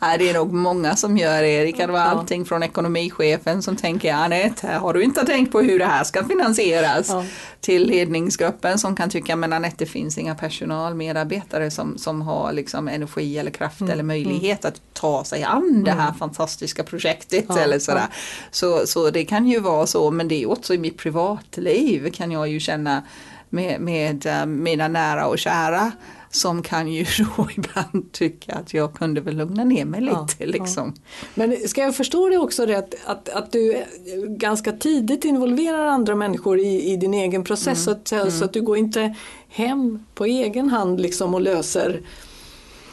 Nej, 0.00 0.18
det 0.18 0.28
är 0.28 0.34
nog 0.34 0.52
många 0.52 0.96
som 0.96 1.18
gör 1.18 1.42
det. 1.42 1.64
Det 1.64 1.72
kan 1.72 1.92
vara 1.92 2.02
allting 2.02 2.44
från 2.44 2.62
ekonomichefen 2.62 3.62
som 3.62 3.76
tänker 3.76 4.14
Anette, 4.14 4.66
här 4.66 4.78
har 4.78 4.94
du 4.94 5.02
inte 5.02 5.26
tänkt 5.26 5.52
på 5.52 5.60
hur 5.60 5.78
det 5.78 5.84
här 5.84 6.04
ska 6.04 6.24
finansieras. 6.24 7.08
Ja. 7.08 7.24
Till 7.60 7.86
ledningsgruppen 7.86 8.78
som 8.78 8.96
kan 8.96 9.10
tycka 9.10 9.36
men 9.36 9.52
Anette 9.52 9.76
det 9.78 9.86
finns 9.86 10.18
inga 10.18 10.34
personalmedarbetare 10.34 11.70
som, 11.70 11.98
som 11.98 12.22
har 12.22 12.52
liksom 12.52 12.88
energi 12.88 13.38
eller 13.38 13.50
kraft 13.50 13.80
mm. 13.80 13.92
eller 13.92 14.02
möjlighet 14.02 14.64
att 14.64 14.80
ta 14.92 15.24
sig 15.24 15.42
an 15.42 15.68
mm. 15.68 15.84
det 15.84 15.90
här 15.90 16.08
mm. 16.08 16.14
fantastiska 16.14 16.82
projektet. 16.82 17.44
Ja, 17.48 17.58
eller 17.58 17.78
sådär. 17.78 18.06
Ja. 18.10 18.16
Så, 18.50 18.86
så 18.86 19.10
det 19.10 19.24
kan 19.24 19.46
ju 19.46 19.60
vara 19.60 19.86
så 19.86 20.10
men 20.10 20.28
det 20.28 20.42
är 20.42 20.50
också 20.50 20.74
i 20.74 20.78
mitt 20.78 20.98
privatliv 20.98 22.10
kan 22.10 22.32
jag 22.32 22.48
ju 22.48 22.60
känna 22.60 23.02
med, 23.50 23.80
med 23.80 24.26
uh, 24.26 24.46
mina 24.46 24.88
nära 24.88 25.26
och 25.26 25.38
kära 25.38 25.92
som 26.30 26.62
kan 26.62 26.92
ju 26.92 27.06
då 27.36 27.48
ibland 27.56 28.12
tycka 28.12 28.54
att 28.54 28.74
jag 28.74 28.94
kunde 28.94 29.20
väl 29.20 29.36
lugna 29.36 29.64
ner 29.64 29.84
mig 29.84 30.00
lite. 30.00 30.34
Ja, 30.38 30.46
liksom. 30.46 30.92
Ja. 30.96 31.02
Men 31.34 31.68
ska 31.68 31.80
jag 31.80 31.96
förstå 31.96 32.28
det 32.28 32.38
också 32.38 32.66
rätt 32.66 32.94
att, 33.04 33.28
att 33.28 33.52
du 33.52 33.84
ganska 34.28 34.72
tidigt 34.72 35.24
involverar 35.24 35.86
andra 35.86 36.14
människor 36.14 36.58
i, 36.58 36.92
i 36.92 36.96
din 36.96 37.14
egen 37.14 37.44
process 37.44 37.66
mm. 37.66 37.84
så, 37.84 37.90
att, 37.90 38.12
mm. 38.12 38.30
så 38.30 38.44
att 38.44 38.52
du 38.52 38.60
går 38.60 38.76
inte 38.76 39.14
hem 39.48 40.06
på 40.14 40.24
egen 40.24 40.68
hand 40.68 41.00
liksom 41.00 41.34
och 41.34 41.40
löser 41.40 42.00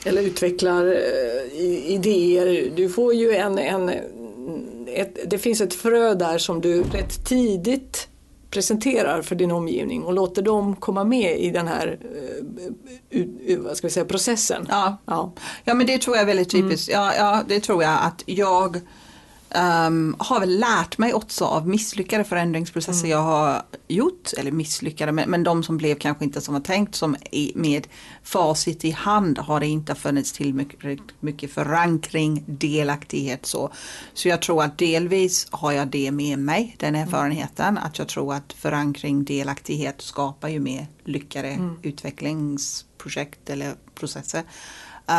eller 0.06 0.22
utvecklar 0.22 0.86
uh, 0.86 1.62
idéer. 1.86 2.72
Du 2.76 2.90
får 2.90 3.14
ju 3.14 3.36
en, 3.36 3.58
en 3.58 3.92
ett, 4.88 5.18
det 5.26 5.38
finns 5.38 5.62
ett 5.62 5.74
frö 5.74 6.14
där 6.14 6.38
som 6.38 6.62
du 6.62 6.84
rätt 6.84 7.26
tidigt 7.26 8.08
presenterar 8.58 9.22
för 9.22 9.36
din 9.36 9.52
omgivning 9.52 10.04
och 10.04 10.14
låter 10.14 10.42
dem 10.42 10.76
komma 10.76 11.04
med 11.04 11.40
i 11.40 11.50
den 11.50 11.68
här 11.68 12.00
uh, 13.16 13.60
vad 13.60 13.78
ska 13.78 13.88
vi 13.88 13.92
säga, 13.92 14.06
processen. 14.06 14.68
Ja. 14.70 14.98
Ja. 15.06 15.34
ja 15.64 15.74
men 15.74 15.88
det 15.88 15.98
tror 15.98 16.16
jag 16.16 16.22
är 16.22 16.28
väldigt 16.28 16.50
typiskt. 16.50 16.90
Mm. 16.90 17.02
Ja, 17.02 17.14
ja, 17.16 17.44
det 17.48 17.60
tror 17.60 17.84
jag 17.84 18.00
att 18.02 18.24
jag 18.26 18.82
um, 19.56 20.16
har 20.20 20.40
väl 20.40 20.60
lärt 20.60 20.98
mig 20.98 21.14
också 21.14 21.46
av 21.46 21.68
misslyckade 21.68 22.24
förändringsprocesser 22.24 23.06
mm. 23.06 23.12
jag 23.12 23.22
har 23.22 23.64
gjort, 23.88 24.34
eller 24.38 24.52
misslyckade, 24.52 25.12
men, 25.12 25.30
men 25.30 25.44
de 25.44 25.64
som 25.64 25.78
blev 25.78 25.96
kanske 25.96 26.24
inte 26.24 26.42
som 26.42 26.54
var 26.54 26.62
tänkt, 26.62 26.96
som 26.96 27.16
i, 27.32 27.52
med 27.56 27.88
facit 28.24 28.86
i 28.86 28.92
hand 28.92 29.38
har 29.38 29.60
det 29.60 29.68
inte 29.68 29.96
funnits 29.96 30.32
till 30.32 30.54
mycket, 30.54 31.00
mycket 31.20 31.52
förankring, 31.52 32.44
delaktighet 32.48 33.46
så. 33.46 33.72
Så 34.14 34.28
jag 34.28 34.42
tror 34.42 34.64
att 34.64 34.78
delvis 34.78 35.48
har 35.52 35.72
jag 35.72 35.88
det 35.88 36.12
med 36.12 36.40
mig, 36.40 36.76
den 36.80 36.96
mm. 36.96 37.08
erfarenheten, 37.08 37.68
mm. 37.68 37.84
att 37.84 38.00
jag 38.00 38.08
tror 38.08 38.34
att 38.34 38.54
förankring, 38.54 39.26
delaktighet 39.26 40.02
skapar 40.02 40.48
ju 40.48 40.60
mer 40.60 40.88
lyckade 41.06 41.48
mm. 41.48 41.80
utvecklingsprojekt 41.82 43.50
eller 43.50 43.76
processer. 43.96 44.44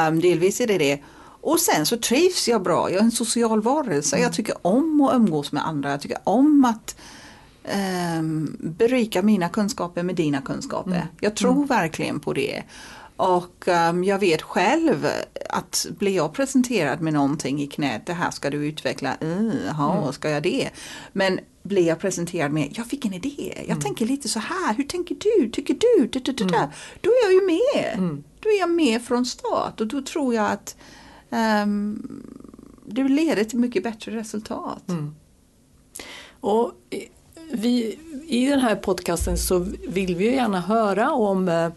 Um, 0.09 0.21
delvis 0.21 0.61
är 0.61 0.67
det 0.67 0.79
det. 0.79 1.01
Och 1.41 1.61
sen 1.61 1.87
så 1.87 1.97
trivs 1.97 2.49
jag 2.49 2.63
bra, 2.63 2.91
jag 2.91 2.99
är 2.99 3.05
en 3.05 3.11
social 3.11 3.63
varelse. 3.63 4.17
Mm. 4.17 4.23
Jag 4.23 4.33
tycker 4.33 4.55
om 4.63 5.01
att 5.01 5.15
umgås 5.15 5.53
med 5.53 5.67
andra. 5.67 5.91
Jag 5.91 6.01
tycker 6.01 6.19
om 6.25 6.65
att 6.65 6.97
um, 8.19 8.57
berika 8.61 9.23
mina 9.23 9.49
kunskaper 9.49 10.03
med 10.03 10.15
dina 10.15 10.41
kunskaper. 10.41 10.91
Mm. 10.91 11.07
Jag 11.21 11.37
tror 11.37 11.53
mm. 11.53 11.67
verkligen 11.67 12.21
på 12.21 12.33
det. 12.33 12.63
Och 13.17 13.69
um, 13.91 14.05
jag 14.05 14.19
vet 14.19 14.43
själv 14.43 15.07
att 15.51 15.87
blir 15.99 16.17
jag 16.17 16.33
presenterad 16.33 17.01
med 17.01 17.13
någonting 17.13 17.63
i 17.63 17.67
knät, 17.67 18.07
det 18.07 18.13
här 18.13 18.31
ska 18.31 18.51
du 18.51 18.67
utveckla, 18.67 19.17
jaha, 19.67 19.99
mm. 19.99 20.13
ska 20.13 20.31
jag 20.31 20.43
det? 20.43 20.69
Men 21.13 21.41
blir 21.63 21.87
jag 21.87 21.99
presenterad 21.99 22.53
med, 22.53 22.69
jag 22.77 22.87
fick 22.87 23.05
en 23.05 23.15
idé, 23.15 23.55
jag 23.57 23.71
mm. 23.71 23.81
tänker 23.81 24.07
lite 24.07 24.29
så 24.29 24.39
här, 24.39 24.75
hur 24.75 24.85
tänker 24.85 25.17
du, 25.21 25.51
tycker 25.51 25.75
du, 25.75 26.07
du, 26.07 26.21
du, 26.21 26.33
du, 26.33 26.45
mm. 26.45 26.69
då 27.01 27.11
är 27.11 27.25
jag 27.25 27.33
ju 27.33 27.47
med. 27.47 27.95
Mm. 27.95 28.25
Då 28.41 28.49
är 28.49 28.61
jag 28.61 28.71
med 28.71 29.03
från 29.03 29.27
start 29.27 29.81
och 29.81 29.87
då 29.87 30.03
tror 30.03 30.35
jag 30.35 30.51
att 30.51 30.77
Ehm, 31.31 32.03
det 32.87 33.09
leder 33.09 33.45
till 33.45 33.59
mycket 33.59 33.83
bättre 33.83 34.13
resultat. 34.17 34.89
Mm. 34.89 35.15
Och 36.41 36.73
vi, 37.53 37.99
I 38.27 38.47
den 38.47 38.61
här 38.61 38.77
podcasten 38.77 39.39
så 39.39 39.67
vill 39.89 40.17
vi 40.17 40.35
gärna 40.35 40.61
höra 40.61 41.13
om, 41.13 41.49
eh, 41.49 41.69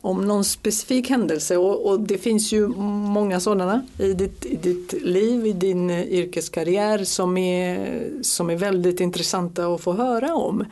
om 0.00 0.28
någon 0.28 0.44
specifik 0.44 1.10
händelse 1.10 1.56
och, 1.56 1.86
och, 1.86 2.00
det 2.00 2.18
finns 2.18 2.52
ju 2.52 2.68
många 2.68 3.40
sådana 3.40 3.86
i 3.98 4.12
ditt, 4.12 4.46
i 4.46 4.56
ditt 4.56 4.92
liv, 4.92 5.46
i 5.46 5.52
din 5.52 5.90
eh, 5.90 6.02
yrkeskarriär 6.02 7.04
som 7.04 7.38
är, 7.38 8.02
som 8.22 8.50
är 8.50 8.56
väldigt 8.56 9.00
intressanta 9.00 9.66
att 9.66 9.80
få 9.80 9.92
höra 9.92 10.34
om. 10.34 10.64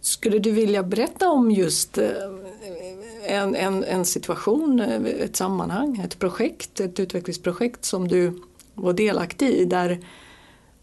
Skulle 0.00 0.38
du 0.38 0.50
vilja 0.50 0.82
berätta 0.82 1.28
om 1.28 1.50
just 1.50 1.98
eh, 1.98 2.06
en, 3.30 3.54
en, 3.54 3.84
en 3.84 4.04
situation, 4.04 4.80
eh, 4.80 5.04
ett 5.04 5.36
sammanhang, 5.36 6.00
ett 6.04 6.18
projekt, 6.18 6.80
ett 6.80 7.00
utvecklingsprojekt 7.00 7.84
som 7.84 8.08
du 8.08 8.42
var 8.74 8.92
delaktig 8.92 9.48
i 9.48 9.64
där 9.64 9.98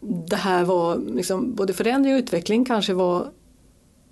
det 0.00 0.36
här 0.36 0.64
var, 0.64 0.96
liksom, 0.96 1.54
både 1.54 1.72
förändring 1.72 2.14
och 2.14 2.18
utveckling 2.18 2.64
kanske 2.64 2.94
var 2.94 3.30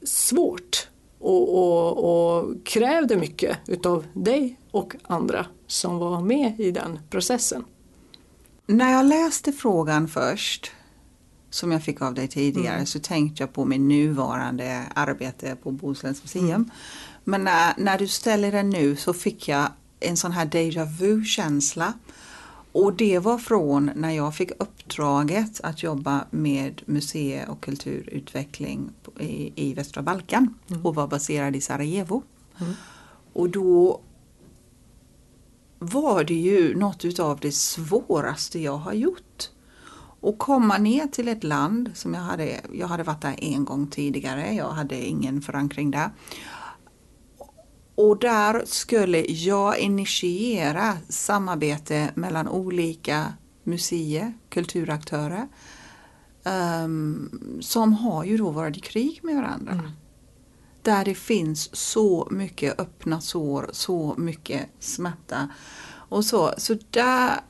svårt 0.03 0.89
och, 1.19 1.59
och, 1.59 2.39
och 2.39 2.65
krävde 2.65 3.17
mycket 3.17 3.59
utav 3.67 4.05
dig 4.13 4.59
och 4.71 4.97
andra 5.03 5.47
som 5.67 5.99
var 5.99 6.21
med 6.21 6.61
i 6.61 6.71
den 6.71 6.99
processen. 7.11 7.65
När 8.67 8.93
jag 8.93 9.07
läste 9.07 9.53
frågan 9.53 10.09
först 10.09 10.73
som 11.57 11.73
jag 11.73 11.83
fick 11.83 12.03
av 12.03 12.15
dig 12.15 12.29
tidigare 12.29 12.75
mm. 12.75 12.87
så 12.87 12.99
tänkte 12.99 13.43
jag 13.43 13.53
på 13.53 13.65
min 13.65 13.89
nuvarande 13.89 14.83
arbete 14.95 15.57
på 15.63 15.71
Bohusläns 15.71 16.23
museum. 16.23 16.51
Mm. 16.51 16.71
Men 17.25 17.45
när, 17.45 17.75
när 17.79 17.99
du 17.99 18.09
ställer 18.09 18.53
den 18.53 18.71
nu 18.71 18.97
så 18.97 19.13
fick 19.13 19.49
jag 19.49 19.69
en 20.01 20.17
sån 20.17 20.33
här 20.33 20.47
déjà 20.47 20.85
vu 20.85 21.25
känsla. 21.25 21.93
Och 22.73 22.93
det 22.93 23.19
var 23.19 23.39
från 23.39 23.91
när 23.95 24.11
jag 24.11 24.35
fick 24.35 24.51
uppdraget 24.59 25.61
att 25.63 25.83
jobba 25.83 26.25
med 26.31 26.83
museer 26.87 27.51
och 27.51 27.61
kulturutveckling 27.61 28.91
i, 29.21 29.53
i 29.71 29.75
västra 29.75 30.03
Balkan 30.03 30.55
mm. 30.71 30.87
och 30.87 30.95
var 30.95 31.07
baserad 31.07 31.57
i 31.57 31.61
Sarajevo. 31.61 32.23
Mm. 32.61 32.73
Och 33.33 33.51
då 33.51 34.01
var 35.79 36.25
det 36.25 36.35
ju 36.35 36.77
något 36.77 37.05
utav 37.05 37.39
det 37.41 37.53
svåraste 37.53 38.59
jag 38.59 38.77
har 38.77 38.93
gjort. 38.93 39.51
Och 40.27 40.39
komma 40.39 40.79
ner 40.79 41.07
till 41.07 41.29
ett 41.29 41.45
land 41.45 41.91
som 41.95 42.15
jag 42.15 42.21
hade, 42.21 42.61
jag 42.73 42.87
hade 42.87 43.03
varit 43.03 43.23
där 43.23 43.35
en 43.39 43.65
gång 43.65 43.87
tidigare, 43.87 44.53
jag 44.53 44.69
hade 44.69 44.97
ingen 44.97 45.43
förankring 45.43 45.91
där. 45.91 46.11
Och 47.95 48.19
där 48.19 48.63
skulle 48.65 49.25
jag 49.29 49.79
initiera 49.79 50.97
samarbete 51.09 52.11
mellan 52.15 52.49
olika 52.49 53.33
museer, 53.63 54.33
kulturaktörer 54.49 55.49
um, 56.85 57.59
som 57.61 57.93
har 57.93 58.25
ju 58.25 58.37
då 58.37 58.51
varit 58.51 58.77
i 58.77 58.81
krig 58.81 59.21
med 59.23 59.37
varandra. 59.37 59.73
Mm. 59.73 59.91
Där 60.83 61.05
det 61.05 61.15
finns 61.15 61.77
så 61.77 62.29
mycket 62.31 62.81
öppna 62.81 63.21
sår, 63.21 63.71
så 63.73 64.15
mycket 64.19 64.69
smärta 64.79 65.49
och 66.09 66.25
så. 66.25 66.55
Så 66.59 66.77
där, 66.91 67.41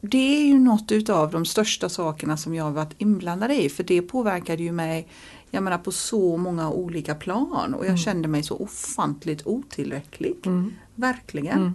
det 0.00 0.42
är 0.42 0.46
ju 0.46 0.58
något 0.58 0.92
utav 0.92 1.30
de 1.30 1.44
största 1.44 1.88
sakerna 1.88 2.36
som 2.36 2.54
jag 2.54 2.70
varit 2.70 2.94
inblandad 2.98 3.52
i 3.52 3.68
för 3.68 3.84
det 3.84 4.02
påverkade 4.02 4.62
ju 4.62 4.72
mig 4.72 5.08
jag 5.50 5.62
menar 5.62 5.78
på 5.78 5.92
så 5.92 6.36
många 6.36 6.70
olika 6.70 7.14
plan 7.14 7.74
och 7.74 7.80
jag 7.80 7.88
mm. 7.88 7.98
kände 7.98 8.28
mig 8.28 8.42
så 8.42 8.56
ofantligt 8.56 9.46
otillräcklig. 9.46 10.36
Mm. 10.46 10.72
Verkligen. 10.94 11.74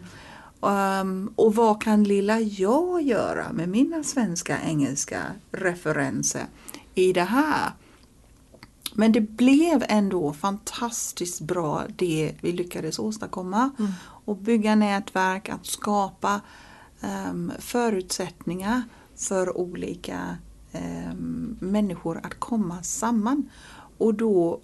Um, 0.59 1.33
och 1.35 1.55
vad 1.55 1.81
kan 1.81 2.03
lilla 2.03 2.39
jag 2.39 3.01
göra 3.01 3.53
med 3.53 3.69
mina 3.69 4.03
svenska 4.03 4.57
engelska 4.61 5.21
referenser 5.51 6.45
i 6.95 7.13
det 7.13 7.23
här? 7.23 7.71
Men 8.93 9.11
det 9.11 9.21
blev 9.21 9.83
ändå 9.89 10.33
fantastiskt 10.33 11.41
bra 11.41 11.83
det 11.95 12.35
vi 12.41 12.51
lyckades 12.51 12.99
åstadkomma. 12.99 13.69
Mm. 13.79 13.91
Och 14.25 14.37
bygga 14.37 14.75
nätverk, 14.75 15.49
att 15.49 15.65
skapa 15.65 16.41
förutsättningar 17.59 18.83
för 19.15 19.57
olika 19.57 20.37
eh, 20.71 21.13
människor 21.59 22.19
att 22.23 22.39
komma 22.39 22.83
samman. 22.83 23.49
Och 23.97 24.13
då 24.13 24.61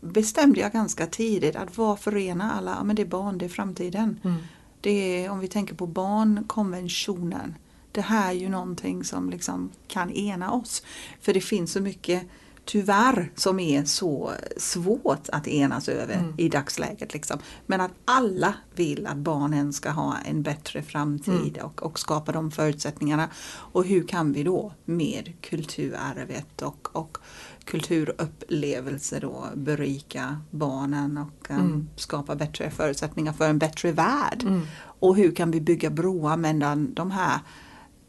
bestämde 0.00 0.60
jag 0.60 0.72
ganska 0.72 1.06
tidigt 1.06 1.56
att 1.56 1.78
vad 1.78 2.00
förenar 2.00 2.52
alla? 2.52 2.70
Ja, 2.78 2.84
men 2.84 2.96
det 2.96 3.02
är 3.02 3.06
barn, 3.06 3.38
det 3.38 3.44
är 3.44 3.48
framtiden. 3.48 4.20
Mm. 4.24 4.36
Det 4.80 5.24
är, 5.24 5.30
om 5.30 5.38
vi 5.38 5.48
tänker 5.48 5.74
på 5.74 5.86
barnkonventionen. 5.86 7.54
Det 7.92 8.00
här 8.00 8.28
är 8.28 8.32
ju 8.32 8.48
någonting 8.48 9.04
som 9.04 9.30
liksom 9.30 9.70
kan 9.88 10.10
ena 10.10 10.52
oss. 10.52 10.82
För 11.20 11.34
det 11.34 11.40
finns 11.40 11.72
så 11.72 11.80
mycket 11.80 12.22
tyvärr 12.66 13.32
som 13.34 13.60
är 13.60 13.84
så 13.84 14.32
svårt 14.56 15.28
att 15.32 15.48
enas 15.48 15.88
över 15.88 16.14
mm. 16.14 16.34
i 16.36 16.48
dagsläget. 16.48 17.14
Liksom. 17.14 17.38
Men 17.66 17.80
att 17.80 17.90
alla 18.04 18.54
vill 18.74 19.06
att 19.06 19.16
barnen 19.16 19.72
ska 19.72 19.90
ha 19.90 20.16
en 20.24 20.42
bättre 20.42 20.82
framtid 20.82 21.56
mm. 21.56 21.66
och, 21.66 21.82
och, 21.82 21.98
skapa 21.98 22.32
de 22.32 22.50
förutsättningarna. 22.50 23.28
Och 23.46 23.84
hur 23.84 24.08
kan 24.08 24.32
vi 24.32 24.42
då 24.42 24.72
med 24.84 25.32
kulturarvet 25.40 26.62
och, 26.62 26.88
och 26.92 27.18
kulturupplevelser 27.64 29.20
då 29.20 29.44
berika 29.54 30.40
barnen 30.50 31.18
och 31.18 31.50
um, 31.50 31.56
mm. 31.56 31.88
skapa 31.96 32.36
bättre 32.36 32.70
förutsättningar 32.70 33.32
för 33.32 33.48
en 33.48 33.58
bättre 33.58 33.92
värld. 33.92 34.42
Mm. 34.42 34.60
Och 34.78 35.16
hur 35.16 35.34
kan 35.34 35.50
vi 35.50 35.60
bygga 35.60 35.90
broar 35.90 36.36
mellan 36.36 36.94
de 36.94 37.10
här 37.10 37.40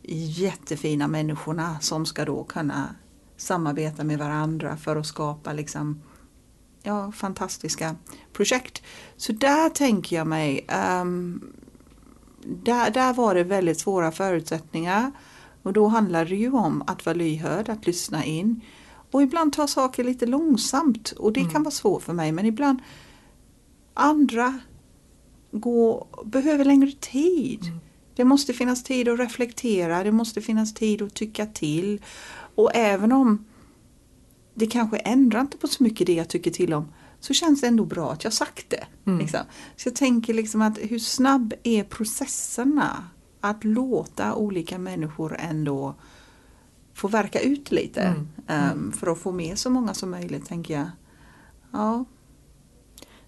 jättefina 0.09 1.07
människorna 1.07 1.79
som 1.79 2.05
ska 2.05 2.25
då 2.25 2.43
kunna 2.43 2.95
samarbeta 3.37 4.03
med 4.03 4.19
varandra 4.19 4.77
för 4.77 4.95
att 4.95 5.05
skapa 5.05 5.53
liksom, 5.53 6.01
ja, 6.83 7.11
fantastiska 7.11 7.95
projekt. 8.33 8.83
Så 9.17 9.33
där 9.33 9.69
tänker 9.69 10.15
jag 10.15 10.27
mig, 10.27 10.67
um, 11.01 11.51
där, 12.45 12.91
där 12.91 13.13
var 13.13 13.35
det 13.35 13.43
väldigt 13.43 13.79
svåra 13.79 14.11
förutsättningar 14.11 15.11
och 15.63 15.73
då 15.73 15.87
handlar 15.87 16.25
det 16.25 16.35
ju 16.35 16.51
om 16.51 16.83
att 16.87 17.05
vara 17.05 17.15
lyhörd, 17.15 17.69
att 17.69 17.85
lyssna 17.85 18.25
in 18.25 18.61
och 19.11 19.21
ibland 19.21 19.53
ta 19.53 19.67
saker 19.67 20.03
lite 20.03 20.25
långsamt 20.25 21.11
och 21.11 21.33
det 21.33 21.39
mm. 21.39 21.51
kan 21.51 21.63
vara 21.63 21.71
svårt 21.71 22.03
för 22.03 22.13
mig 22.13 22.31
men 22.31 22.45
ibland 22.45 22.79
andra 23.93 24.59
gå, 25.51 26.07
behöver 26.25 26.65
längre 26.65 26.91
tid. 26.91 27.63
Mm. 27.63 27.79
Det 28.15 28.23
måste 28.23 28.53
finnas 28.53 28.83
tid 28.83 29.07
att 29.07 29.19
reflektera, 29.19 30.03
det 30.03 30.11
måste 30.11 30.41
finnas 30.41 30.73
tid 30.73 31.01
att 31.01 31.13
tycka 31.13 31.45
till 31.45 32.01
och 32.57 32.71
även 32.73 33.11
om 33.11 33.45
det 34.53 34.67
kanske 34.67 34.97
ändrar 34.97 35.41
inte 35.41 35.57
på 35.57 35.67
så 35.67 35.83
mycket 35.83 36.07
det 36.07 36.13
jag 36.13 36.27
tycker 36.27 36.51
till 36.51 36.73
om 36.73 36.93
så 37.19 37.33
känns 37.33 37.61
det 37.61 37.67
ändå 37.67 37.85
bra 37.85 38.11
att 38.11 38.23
jag 38.23 38.33
sagt 38.33 38.69
det. 38.69 38.83
Mm. 39.05 39.19
Liksom. 39.19 39.39
Så 39.75 39.87
jag 39.87 39.95
tänker 39.95 40.33
liksom 40.33 40.61
att 40.61 40.77
hur 40.81 40.99
snabb 40.99 41.53
är 41.63 41.83
processerna 41.83 43.07
att 43.41 43.63
låta 43.63 44.35
olika 44.35 44.77
människor 44.77 45.35
ändå 45.39 45.95
få 46.93 47.07
verka 47.07 47.39
ut 47.39 47.71
lite 47.71 48.01
mm. 48.01 48.27
Mm. 48.47 48.71
Um, 48.71 48.91
för 48.91 49.11
att 49.11 49.19
få 49.19 49.31
med 49.31 49.59
så 49.59 49.69
många 49.69 49.93
som 49.93 50.11
möjligt 50.11 50.45
tänker 50.45 50.73
jag. 50.73 50.87
Ja. 51.71 52.05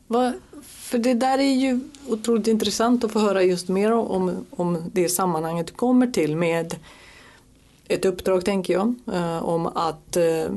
Va, 0.08 0.34
för 0.64 0.98
det 0.98 1.14
där 1.14 1.38
är 1.38 1.54
ju 1.54 1.80
otroligt 2.08 2.48
intressant 2.48 3.04
att 3.04 3.12
få 3.12 3.20
höra 3.20 3.44
just 3.44 3.68
mer 3.68 3.92
om, 3.92 4.46
om 4.50 4.84
det 4.94 5.10
sammanhanget 5.10 5.68
du 5.68 5.74
kommer 5.74 6.08
till 6.08 6.36
med 6.36 6.76
ett 7.90 8.06
uppdrag 8.06 8.46
tänker 8.46 8.74
jag 8.74 8.96
eh, 9.14 9.44
om 9.44 9.68
att 9.68 10.18
eh, 10.18 10.50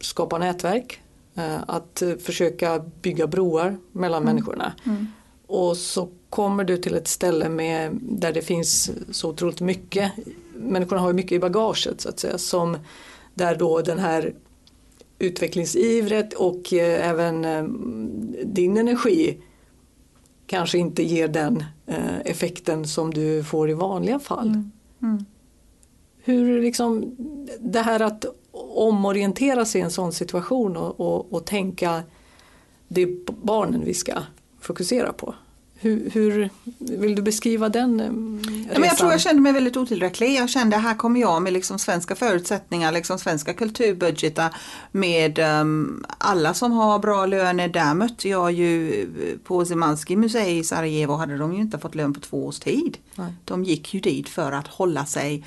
skapa 0.00 0.38
nätverk, 0.38 1.00
eh, 1.34 1.56
att 1.66 2.02
försöka 2.20 2.78
bygga 3.02 3.26
broar 3.26 3.76
mellan 3.92 4.22
mm. 4.22 4.34
människorna. 4.34 4.72
Mm. 4.86 5.06
Och 5.46 5.76
så 5.76 6.08
kommer 6.30 6.64
du 6.64 6.76
till 6.76 6.94
ett 6.94 7.08
ställe 7.08 7.48
med, 7.48 7.98
där 8.02 8.32
det 8.32 8.42
finns 8.42 8.90
så 9.10 9.28
otroligt 9.28 9.60
mycket, 9.60 10.12
människorna 10.54 11.00
har 11.00 11.12
mycket 11.12 11.32
i 11.32 11.38
bagaget 11.38 12.00
så 12.00 12.08
att 12.08 12.20
säga, 12.20 12.38
som 12.38 12.76
där 13.34 13.56
då 13.56 13.82
den 13.82 13.98
här 13.98 14.34
utvecklingsivret 15.18 16.32
och 16.32 16.72
även 16.72 17.46
din 18.44 18.76
energi 18.76 19.38
kanske 20.46 20.78
inte 20.78 21.02
ger 21.02 21.28
den 21.28 21.64
effekten 22.24 22.86
som 22.86 23.14
du 23.14 23.44
får 23.44 23.70
i 23.70 23.74
vanliga 23.74 24.18
fall. 24.18 24.48
Mm. 24.48 24.70
Mm. 25.02 25.24
Hur 26.28 26.62
liksom, 26.62 27.16
det 27.60 27.80
här 27.80 28.00
att 28.00 28.24
omorientera 28.74 29.64
sig 29.64 29.80
i 29.80 29.84
en 29.84 29.90
sån 29.90 30.12
situation 30.12 30.76
och, 30.76 31.00
och, 31.00 31.32
och 31.32 31.44
tänka 31.44 32.02
det 32.88 33.02
är 33.02 33.16
barnen 33.42 33.84
vi 33.84 33.94
ska 33.94 34.12
fokusera 34.60 35.12
på. 35.12 35.34
Hur, 35.80 36.10
hur, 36.10 36.50
vill 36.78 37.14
du 37.14 37.22
beskriva 37.22 37.68
den 37.68 38.00
resan? 38.00 38.68
Ja, 38.72 38.78
men 38.80 38.88
jag 38.88 38.96
tror 38.98 39.10
jag 39.10 39.20
kände 39.20 39.42
mig 39.42 39.52
väldigt 39.52 39.76
otillräcklig. 39.76 40.34
Jag 40.34 40.50
kände 40.50 40.76
här 40.76 40.94
kommer 40.94 41.20
jag 41.20 41.42
med 41.42 41.52
liksom 41.52 41.78
svenska 41.78 42.14
förutsättningar, 42.14 42.92
liksom 42.92 43.18
svenska 43.18 43.54
kulturbudgetar 43.54 44.56
med 44.92 45.38
um, 45.38 46.04
alla 46.18 46.54
som 46.54 46.72
har 46.72 46.98
bra 46.98 47.26
löner. 47.26 47.68
Där 47.68 47.94
mötte 47.94 48.28
jag 48.28 48.52
ju 48.52 49.06
på 49.44 49.64
Zemanski 49.64 50.16
museet 50.16 50.48
i 50.48 50.64
Sarajevo 50.64 51.14
hade 51.14 51.38
de 51.38 51.54
ju 51.54 51.60
inte 51.60 51.78
fått 51.78 51.94
lön 51.94 52.14
på 52.14 52.20
två 52.20 52.46
års 52.46 52.58
tid. 52.58 52.98
Nej. 53.14 53.32
De 53.44 53.64
gick 53.64 53.94
ju 53.94 54.00
dit 54.00 54.28
för 54.28 54.52
att 54.52 54.66
hålla 54.66 55.06
sig 55.06 55.44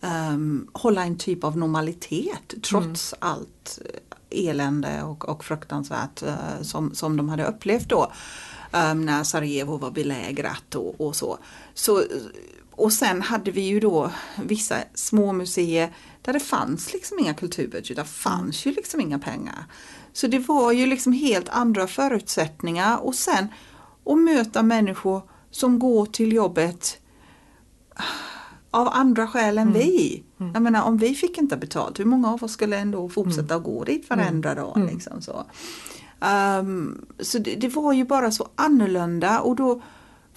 um, 0.00 0.68
hålla 0.72 1.04
en 1.04 1.18
typ 1.18 1.44
av 1.44 1.58
normalitet 1.58 2.54
trots 2.62 3.12
mm. 3.12 3.30
allt 3.30 3.78
elände 4.30 5.02
och, 5.02 5.28
och 5.28 5.44
fruktansvärt 5.44 6.22
uh, 6.22 6.62
som, 6.62 6.94
som 6.94 7.16
de 7.16 7.28
hade 7.28 7.46
upplevt 7.46 7.88
då 7.88 8.12
um, 8.72 9.06
när 9.06 9.24
Sarajevo 9.24 9.76
var 9.76 9.90
belägrat 9.90 10.74
och, 10.74 11.00
och, 11.00 11.16
så. 11.16 11.38
så. 11.74 12.02
Och 12.70 12.92
sen 12.92 13.22
hade 13.22 13.50
vi 13.50 13.60
ju 13.60 13.80
då 13.80 14.10
vissa 14.44 14.76
små 14.94 15.32
museer 15.32 15.94
där 16.22 16.32
det 16.32 16.40
fanns 16.40 16.92
liksom 16.92 17.18
inga 17.18 17.34
kulturbudgetar, 17.34 18.04
fanns 18.04 18.66
ju 18.66 18.72
liksom 18.72 19.00
inga 19.00 19.18
pengar. 19.18 19.64
Så 20.12 20.26
det 20.26 20.38
var 20.38 20.72
ju 20.72 20.86
liksom 20.86 21.12
helt 21.12 21.48
andra 21.48 21.86
förutsättningar 21.86 22.96
och 22.96 23.14
sen 23.14 23.48
att 24.04 24.18
möta 24.18 24.62
människor 24.62 25.22
som 25.50 25.78
går 25.78 26.06
till 26.06 26.32
jobbet 26.32 26.99
av 28.70 28.88
andra 28.88 29.26
skäl 29.26 29.58
än 29.58 29.68
mm. 29.68 29.80
vi. 29.80 30.22
Mm. 30.40 30.52
Jag 30.52 30.62
menar 30.62 30.82
om 30.82 30.96
vi 30.96 31.14
fick 31.14 31.38
inte 31.38 31.56
betalt, 31.56 32.00
hur 32.00 32.04
många 32.04 32.32
av 32.32 32.44
oss 32.44 32.52
skulle 32.52 32.78
ändå 32.78 33.08
fortsätta 33.08 33.54
mm. 33.54 33.64
gå 33.64 33.84
dit 33.84 34.10
varenda 34.10 34.54
dag? 34.54 34.76
Mm. 34.76 34.88
Liksom 34.88 35.22
så. 35.22 35.44
Um, 36.60 37.06
så 37.18 37.38
det, 37.38 37.54
det, 37.54 37.68
var 37.68 37.92
ju 37.92 38.04
bara 38.04 38.30
så 38.30 38.48
annorlunda 38.54 39.40
och 39.40 39.56
då 39.56 39.82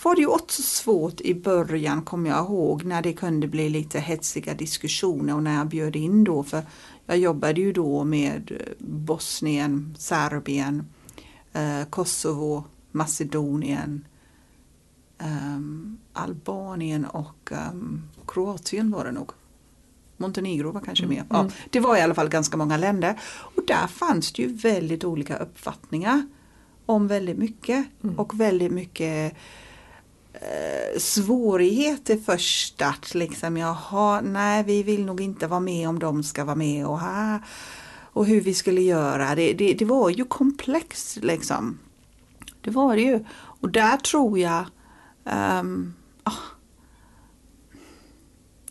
var 0.03 0.15
det 0.15 0.21
ju 0.21 0.27
också 0.27 0.61
svårt 0.61 1.21
i 1.21 1.35
början 1.35 2.01
kommer 2.01 2.29
jag 2.29 2.45
ihåg 2.45 2.83
när 2.83 3.01
det 3.01 3.13
kunde 3.13 3.47
bli 3.47 3.69
lite 3.69 3.99
hetsiga 3.99 4.53
diskussioner 4.53 5.35
och 5.35 5.43
när 5.43 5.55
jag 5.57 5.67
bjöd 5.67 5.95
in 5.95 6.23
då 6.23 6.43
för 6.43 6.61
jag 7.05 7.17
jobbade 7.17 7.61
ju 7.61 7.73
då 7.73 8.03
med 8.03 8.51
Bosnien, 8.79 9.95
Serbien, 9.99 10.85
eh, 11.53 11.89
Kosovo, 11.89 12.63
Macedonien, 12.91 14.05
um, 15.23 15.97
Albanien 16.13 17.05
och 17.05 17.51
um, 17.51 18.03
Kroatien 18.27 18.91
var 18.91 19.05
det 19.05 19.11
nog. 19.11 19.31
Montenegro 20.17 20.71
var 20.71 20.81
kanske 20.81 21.05
med. 21.05 21.23
Ja, 21.29 21.39
mm. 21.39 21.51
det 21.69 21.79
var 21.79 21.97
i 21.97 22.01
alla 22.01 22.13
fall 22.13 22.29
ganska 22.29 22.57
många 22.57 22.77
länder. 22.77 23.19
Och 23.25 23.63
där 23.67 23.87
fanns 23.87 24.31
det 24.31 24.41
ju 24.41 24.53
väldigt 24.53 25.03
olika 25.03 25.37
uppfattningar 25.37 26.27
om 26.85 27.07
väldigt 27.07 27.37
mycket. 27.37 27.85
Mm. 28.03 28.19
Och 28.19 28.39
väldigt 28.39 28.71
mycket 28.71 29.33
eh, 30.33 30.99
svårigheter 30.99 32.17
först 32.17 32.81
att 32.81 33.15
liksom 33.15 33.57
jaha, 33.57 34.21
nej 34.21 34.63
vi 34.63 34.83
vill 34.83 35.05
nog 35.05 35.21
inte 35.21 35.47
vara 35.47 35.59
med 35.59 35.89
om 35.89 35.99
de 35.99 36.23
ska 36.23 36.45
vara 36.45 36.55
med 36.55 36.87
och 36.87 36.99
här 36.99 37.41
och 38.13 38.25
hur 38.25 38.41
vi 38.41 38.53
skulle 38.53 38.81
göra. 38.81 39.35
Det, 39.35 39.53
det, 39.53 39.73
det 39.73 39.85
var 39.85 40.09
ju 40.09 40.25
komplext 40.25 41.17
liksom. 41.21 41.79
Det 42.61 42.71
var 42.71 42.95
det 42.95 43.01
ju. 43.01 43.25
Och 43.33 43.69
där 43.69 43.97
tror 43.97 44.39
jag 44.39 44.65
um, 45.23 45.93
oh, 46.25 46.33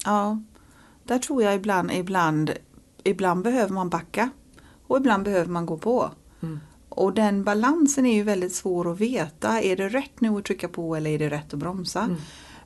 ja, 0.04 0.42
där 1.04 1.18
tror 1.18 1.42
jag 1.42 1.54
ibland, 1.54 1.92
ibland, 1.92 2.50
ibland 3.04 3.42
behöver 3.44 3.74
man 3.74 3.88
backa 3.88 4.30
och 4.86 4.96
ibland 4.96 5.24
behöver 5.24 5.50
man 5.50 5.66
gå 5.66 5.78
på. 5.78 6.10
Mm. 6.40 6.60
Och 6.88 7.14
den 7.14 7.44
balansen 7.44 8.06
är 8.06 8.14
ju 8.14 8.22
väldigt 8.22 8.54
svår 8.54 8.92
att 8.92 9.00
veta. 9.00 9.60
Är 9.60 9.76
det 9.76 9.88
rätt 9.88 10.20
nu 10.20 10.28
att 10.28 10.44
trycka 10.44 10.68
på 10.68 10.96
eller 10.96 11.10
är 11.10 11.18
det 11.18 11.30
rätt 11.30 11.52
att 11.54 11.58
bromsa? 11.58 12.00
Mm. 12.00 12.16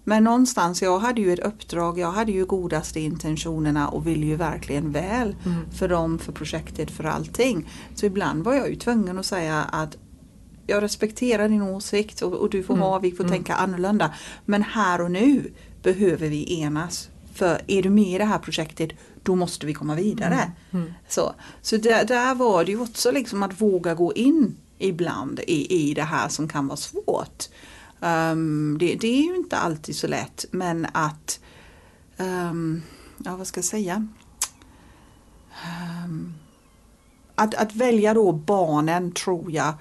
Men 0.09 0.25
någonstans, 0.25 0.83
jag 0.83 0.99
hade 0.99 1.20
ju 1.20 1.33
ett 1.33 1.38
uppdrag, 1.46 1.99
jag 1.99 2.12
hade 2.12 2.33
ju 2.33 2.44
godaste 2.44 3.01
intentionerna 3.01 3.88
och 3.88 4.07
ville 4.07 4.27
ju 4.27 4.37
verkligen 4.37 4.92
väl 4.92 5.37
mm. 5.44 5.70
för 5.70 5.88
dem, 5.88 6.18
för 6.18 6.33
projektet, 6.33 6.90
för 6.90 7.05
allting. 7.05 7.68
Så 7.94 8.07
ibland 8.07 8.44
var 8.44 8.55
jag 8.55 8.70
ju 8.70 8.77
tvungen 8.77 9.18
att 9.18 9.27
säga 9.27 9.62
att 9.62 9.96
jag 10.67 10.83
respekterar 10.83 11.49
din 11.49 11.63
åsikt 11.63 12.23
och, 12.23 12.33
och 12.33 12.51
du 12.51 12.63
får 12.63 12.75
mm. 12.75 12.87
ha, 12.87 12.99
vi 12.99 13.13
får 13.13 13.25
mm. 13.25 13.33
tänka 13.33 13.55
annorlunda. 13.55 14.15
Men 14.45 14.63
här 14.63 15.01
och 15.01 15.11
nu 15.11 15.53
behöver 15.83 16.29
vi 16.29 16.61
enas 16.61 17.09
för 17.35 17.61
är 17.67 17.83
du 17.83 17.91
med 17.91 18.15
i 18.15 18.19
det 18.19 18.25
här 18.25 18.39
projektet 18.39 18.91
då 19.23 19.35
måste 19.35 19.67
vi 19.67 19.75
komma 19.75 19.95
vidare. 19.95 20.53
Mm. 20.71 20.85
Mm. 20.85 20.95
Så, 21.09 21.35
så 21.63 21.77
där, 21.77 22.05
där, 22.05 22.35
var 22.35 22.65
det 22.65 22.71
ju 22.71 22.81
också 22.81 23.11
liksom 23.11 23.43
att 23.43 23.61
våga 23.61 23.95
gå 23.95 24.13
in 24.13 24.57
ibland 24.79 25.41
i, 25.41 25.91
i 25.91 25.95
det 25.95 26.03
här 26.03 26.29
som 26.29 26.49
kan 26.49 26.67
vara 26.67 26.77
svårt. 26.77 27.45
Um, 28.01 28.79
det, 28.79 28.95
det, 28.95 29.09
är 29.09 29.23
ju 29.23 29.37
inte 29.37 29.57
alltid 29.57 29.97
så 29.97 30.07
lätt 30.07 30.45
men 30.51 30.87
att, 30.93 31.41
um, 32.17 32.83
ja 33.25 33.37
vad 33.37 33.47
ska 33.47 33.59
jag 33.59 33.65
säga? 33.65 34.09
Um, 36.05 36.35
att, 37.35 37.55
att 37.55 37.75
välja 37.75 38.15
då 38.15 38.33
barnen 38.33 39.13
tror 39.13 39.53
jag 39.53 39.75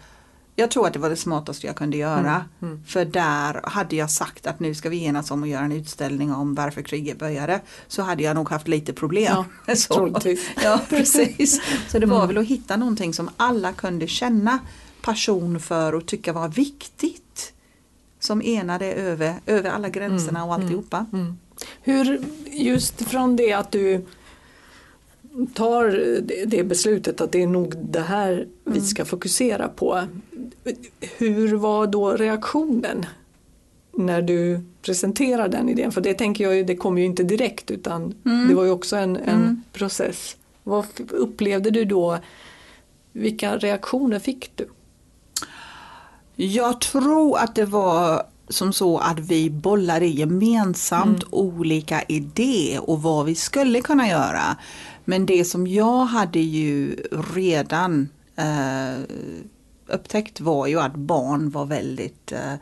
jag 0.55 0.71
tror 0.71 0.87
att 0.87 0.93
det 0.93 0.99
var 0.99 1.09
det 1.09 1.15
smartaste 1.15 1.67
jag 1.67 1.75
kunde 1.75 1.97
göra. 1.97 2.45
Mm, 2.61 2.73
mm. 2.73 2.83
För 2.87 3.05
där 3.05 3.61
hade 3.63 3.95
jag 3.95 4.11
sagt 4.11 4.47
att 4.47 4.59
nu 4.59 4.75
ska 4.75 4.89
vi 4.89 5.05
enas 5.05 5.31
om 5.31 5.43
att 5.43 5.49
göra 5.49 5.63
en 5.65 5.71
utställning 5.71 6.33
om 6.33 6.55
varför 6.55 6.81
kriget 6.81 7.19
började. 7.19 7.61
Så 7.87 8.01
hade 8.01 8.23
jag 8.23 8.35
nog 8.35 8.49
haft 8.49 8.67
lite 8.67 8.93
problem. 8.93 9.45
Ja, 9.65 9.75
så. 9.75 10.13
ja 10.63 10.81
precis. 10.89 11.61
Så 11.87 11.99
det 11.99 12.05
var 12.05 12.17
mm. 12.17 12.27
väl 12.27 12.37
att 12.37 12.45
hitta 12.45 12.77
någonting 12.77 13.13
som 13.13 13.29
alla 13.37 13.73
kunde 13.73 14.07
känna 14.07 14.59
passion 15.01 15.59
för 15.59 15.95
och 15.95 16.05
tycka 16.05 16.33
var 16.33 16.47
viktigt. 16.47 17.53
Som 18.19 18.41
enade 18.41 18.93
över, 18.93 19.35
över 19.45 19.69
alla 19.69 19.89
gränserna 19.89 20.45
och 20.45 20.53
mm, 20.53 20.63
alltihopa. 20.63 21.05
Mm, 21.13 21.25
mm. 21.25 21.37
Hur, 21.81 22.21
just 22.51 23.01
från 23.01 23.35
det 23.35 23.53
att 23.53 23.71
du 23.71 24.05
tar 25.53 25.89
det 26.45 26.63
beslutet 26.63 27.21
att 27.21 27.31
det 27.31 27.43
är 27.43 27.47
nog 27.47 27.77
det 27.77 28.01
här 28.01 28.47
vi 28.63 28.81
ska 28.81 29.05
fokusera 29.05 29.67
på. 29.67 30.03
Hur 31.17 31.55
var 31.55 31.87
då 31.87 32.11
reaktionen 32.11 33.05
när 33.91 34.21
du 34.21 34.61
presenterar 34.81 35.47
den 35.47 35.69
idén? 35.69 35.91
För 35.91 36.01
det 36.01 36.13
tänker 36.13 36.43
jag 36.43 36.55
ju, 36.55 36.63
det 36.63 36.75
kom 36.75 36.97
ju 36.97 37.05
inte 37.05 37.23
direkt 37.23 37.71
utan 37.71 38.13
mm. 38.25 38.47
det 38.47 38.55
var 38.55 38.63
ju 38.63 38.71
också 38.71 38.95
en, 38.95 39.15
en 39.15 39.41
mm. 39.41 39.63
process. 39.73 40.37
Vad 40.63 40.85
upplevde 41.09 41.71
du 41.71 41.85
då? 41.85 42.19
Vilka 43.11 43.57
reaktioner 43.57 44.19
fick 44.19 44.51
du? 44.55 44.67
Jag 46.35 46.81
tror 46.81 47.37
att 47.37 47.55
det 47.55 47.65
var 47.65 48.23
som 48.49 48.73
så 48.73 48.97
att 48.97 49.19
vi 49.19 49.49
bollade 49.49 50.05
gemensamt 50.05 51.23
mm. 51.23 51.27
olika 51.31 52.01
idéer 52.01 52.89
och 52.89 53.01
vad 53.01 53.25
vi 53.25 53.35
skulle 53.35 53.81
kunna 53.81 54.07
göra. 54.07 54.57
Men 55.05 55.25
det 55.25 55.45
som 55.45 55.67
jag 55.67 56.05
hade 56.05 56.39
ju 56.39 56.95
redan 57.35 58.09
eh, 58.35 59.01
upptäckt 59.87 60.39
var 60.39 60.67
ju 60.67 60.79
att 60.79 60.95
barn 60.95 61.49
var 61.49 61.65
väldigt 61.65 62.31
eh, 62.31 62.53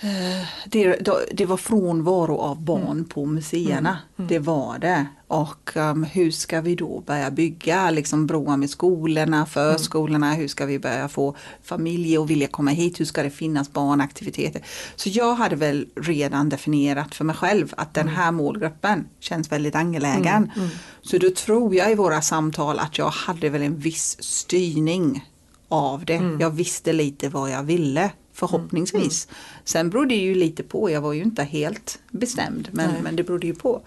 eh 0.00 0.46
det, 0.66 0.96
det, 1.32 1.46
var 1.46 1.56
frånvaro 1.56 2.36
av 2.36 2.62
barn 2.62 2.90
mm. 2.90 3.04
på 3.04 3.26
museerna. 3.26 3.90
Mm. 3.90 4.00
Mm. 4.18 4.28
Det 4.28 4.38
var 4.38 4.78
det. 4.78 5.06
Och 5.28 5.76
um, 5.76 6.04
hur 6.04 6.30
ska 6.30 6.60
vi 6.60 6.74
då 6.74 7.00
börja 7.06 7.30
bygga 7.30 7.90
liksom 7.90 8.26
broar 8.26 8.56
med 8.56 8.70
skolorna, 8.70 9.46
förskolorna, 9.46 10.26
mm. 10.26 10.38
hur 10.38 10.48
ska 10.48 10.66
vi 10.66 10.78
börja 10.78 11.08
få 11.08 11.36
familjer 11.62 12.22
att 12.22 12.30
vilja 12.30 12.48
komma 12.48 12.70
hit, 12.70 13.00
hur 13.00 13.04
ska 13.04 13.22
det 13.22 13.30
finnas 13.30 13.72
barnaktiviteter. 13.72 14.62
Så 14.96 15.08
jag 15.08 15.34
hade 15.34 15.56
väl 15.56 15.86
redan 15.96 16.48
definierat 16.48 17.14
för 17.14 17.24
mig 17.24 17.36
själv 17.36 17.74
att 17.76 17.94
den 17.94 18.08
mm. 18.08 18.16
här 18.16 18.32
målgruppen 18.32 19.06
känns 19.20 19.52
väldigt 19.52 19.74
angelägen. 19.74 20.50
Mm. 20.56 20.68
Så 21.02 21.18
då 21.18 21.30
tror 21.30 21.74
jag 21.74 21.92
i 21.92 21.94
våra 21.94 22.22
samtal 22.22 22.78
att 22.78 22.98
jag 22.98 23.10
hade 23.10 23.48
väl 23.48 23.62
en 23.62 23.78
viss 23.78 24.22
styrning 24.22 25.24
av 25.68 26.04
det. 26.04 26.14
Mm. 26.14 26.40
Jag 26.40 26.50
visste 26.50 26.92
lite 26.92 27.28
vad 27.28 27.50
jag 27.50 27.62
ville 27.62 28.10
förhoppningsvis. 28.34 29.26
Mm. 29.26 29.36
Sen 29.64 29.90
berodde 29.90 30.08
det 30.08 30.20
ju 30.20 30.34
lite 30.34 30.62
på, 30.62 30.90
jag 30.90 31.00
var 31.00 31.12
ju 31.12 31.22
inte 31.22 31.42
helt 31.42 31.98
bestämd 32.10 32.68
men, 32.72 33.02
men 33.02 33.16
det 33.16 33.22
berodde 33.22 33.46
ju 33.46 33.54
på. 33.54 33.82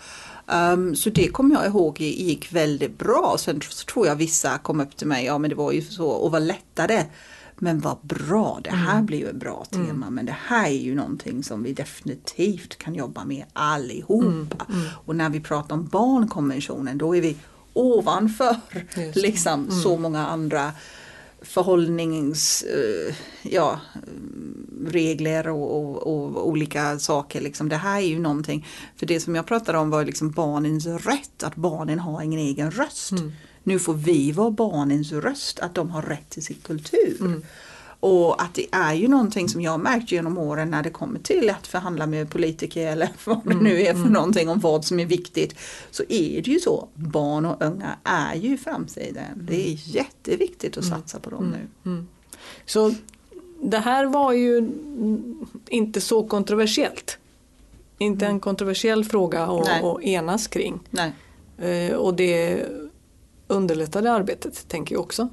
Um, 0.46 0.96
så 0.96 1.10
det 1.10 1.28
kommer 1.28 1.56
jag 1.56 1.66
ihåg 1.66 2.00
gick 2.00 2.54
väldigt 2.54 2.98
bra. 2.98 3.36
Sen 3.40 3.62
tror 3.94 4.08
jag 4.08 4.16
vissa 4.16 4.58
kom 4.58 4.80
upp 4.80 4.98
till 4.98 5.08
mig, 5.08 5.26
ja 5.26 5.38
men 5.38 5.50
det 5.50 5.56
var 5.56 5.72
ju 5.72 5.82
så 5.82 6.08
och 6.08 6.32
var 6.32 6.40
lättare. 6.40 7.06
Men 7.60 7.80
vad 7.80 7.98
bra, 8.02 8.60
det 8.64 8.70
här 8.70 8.94
mm. 8.94 9.06
blir 9.06 9.18
ju 9.18 9.30
ett 9.30 9.36
bra 9.36 9.66
tema 9.70 9.90
mm. 9.90 10.14
men 10.14 10.26
det 10.26 10.36
här 10.48 10.68
är 10.68 10.72
ju 10.72 10.96
någonting 10.96 11.44
som 11.44 11.64
vi 11.64 11.74
definitivt 11.74 12.78
kan 12.78 12.96
jobba 12.96 13.26
med 13.26 13.46
allihopa. 13.54 14.66
Mm. 14.70 14.82
mm. 14.82 14.88
Och 15.06 15.16
när 15.16 15.30
vi 15.30 15.40
pratar 15.40 15.76
om 15.76 15.86
barnkonventionen 15.86 16.98
då 16.98 17.16
är 17.16 17.22
vi 17.22 17.38
ovanför 17.74 18.56
liksom 19.14 19.64
mm. 19.64 19.72
så 19.72 19.98
många 19.98 20.28
andra 20.28 20.72
förhållnings, 21.42 22.66
uh, 22.76 23.16
ja, 23.42 23.80
regler 24.86 25.48
och, 25.48 25.78
och, 25.78 26.08
och, 26.08 26.48
olika 26.48 27.00
saker. 27.00 27.42
Liksom. 27.42 27.70
Det 27.70 27.76
här 27.76 27.98
är 27.98 28.06
ju 28.06 28.20
någonting, 28.20 28.68
för 28.96 29.06
det 29.06 29.20
som 29.20 29.36
jag 29.36 29.46
pratade 29.46 29.78
om 29.78 29.90
var 29.90 30.06
liksom 30.06 30.32
barnens 30.32 30.86
rätt, 30.86 31.44
att 31.44 31.56
barnen 31.56 32.00
har 32.00 32.22
en 32.22 32.34
egen 32.34 32.72
röst. 32.72 33.12
Mm. 33.12 33.32
Nu 33.64 33.80
får 33.80 33.94
vi 33.94 34.32
vara 34.32 34.52
barnens 34.52 35.12
röst, 35.12 35.60
att 35.60 35.76
de 35.76 35.90
har 35.90 36.02
rätt 36.02 36.30
till 36.30 36.44
sin 36.44 36.58
kultur. 36.64 37.18
Mm. 37.20 37.44
Och 38.00 38.42
att 38.42 38.54
det 38.54 38.68
är 38.72 38.94
ju 38.94 39.08
någonting 39.08 39.50
som 39.50 39.62
jag 39.62 39.72
har 39.72 39.78
märkt 39.78 40.12
genom 40.12 40.38
åren 40.38 40.70
när 40.70 40.84
det 40.84 40.90
kommer 40.90 41.20
till 41.20 41.50
att 41.50 41.68
förhandla 41.68 42.08
med 42.08 42.30
politiker 42.30 42.92
eller 42.92 43.10
vad 43.26 43.42
det 43.44 43.56
nu 43.56 43.82
är 43.82 43.94
för 43.94 44.00
mm. 44.00 44.14
någonting 44.14 44.50
om 44.50 44.60
vad 44.60 44.86
som 44.86 45.00
är 45.00 45.06
viktigt. 45.06 45.56
Så 45.92 46.04
är 46.10 46.42
det 46.42 46.52
ju 46.52 46.60
så, 46.60 46.88
barn 46.94 47.46
och 47.46 47.62
unga 47.62 47.98
är 48.04 48.36
ju 48.36 48.58
framtiden. 48.58 49.24
Det 49.36 49.68
är 49.68 49.96
jätteviktigt 49.96 50.78
att 50.78 50.84
mm. 50.84 51.00
satsa 51.00 51.20
på 51.20 51.30
dem 51.30 51.44
mm. 51.44 51.60
nu. 51.60 51.92
Mm. 51.92 52.08
Så 52.66 52.94
det 53.62 53.80
här 53.80 54.06
var 54.06 54.34
ju 54.34 54.70
inte 55.68 56.02
så 56.02 56.28
kontroversiellt. 56.28 57.18
Inte 57.98 58.26
en 58.26 58.40
kontroversiell 58.40 59.06
fråga 59.06 59.44
att, 59.44 59.84
att 59.84 60.04
enas 60.04 60.48
kring. 60.48 60.80
Nej. 60.90 61.12
Eh, 61.58 61.96
och 61.96 62.14
det 62.14 62.66
underlättade 63.48 64.12
arbetet 64.12 64.68
tänker 64.68 64.96
jag 64.96 65.02
också. 65.02 65.30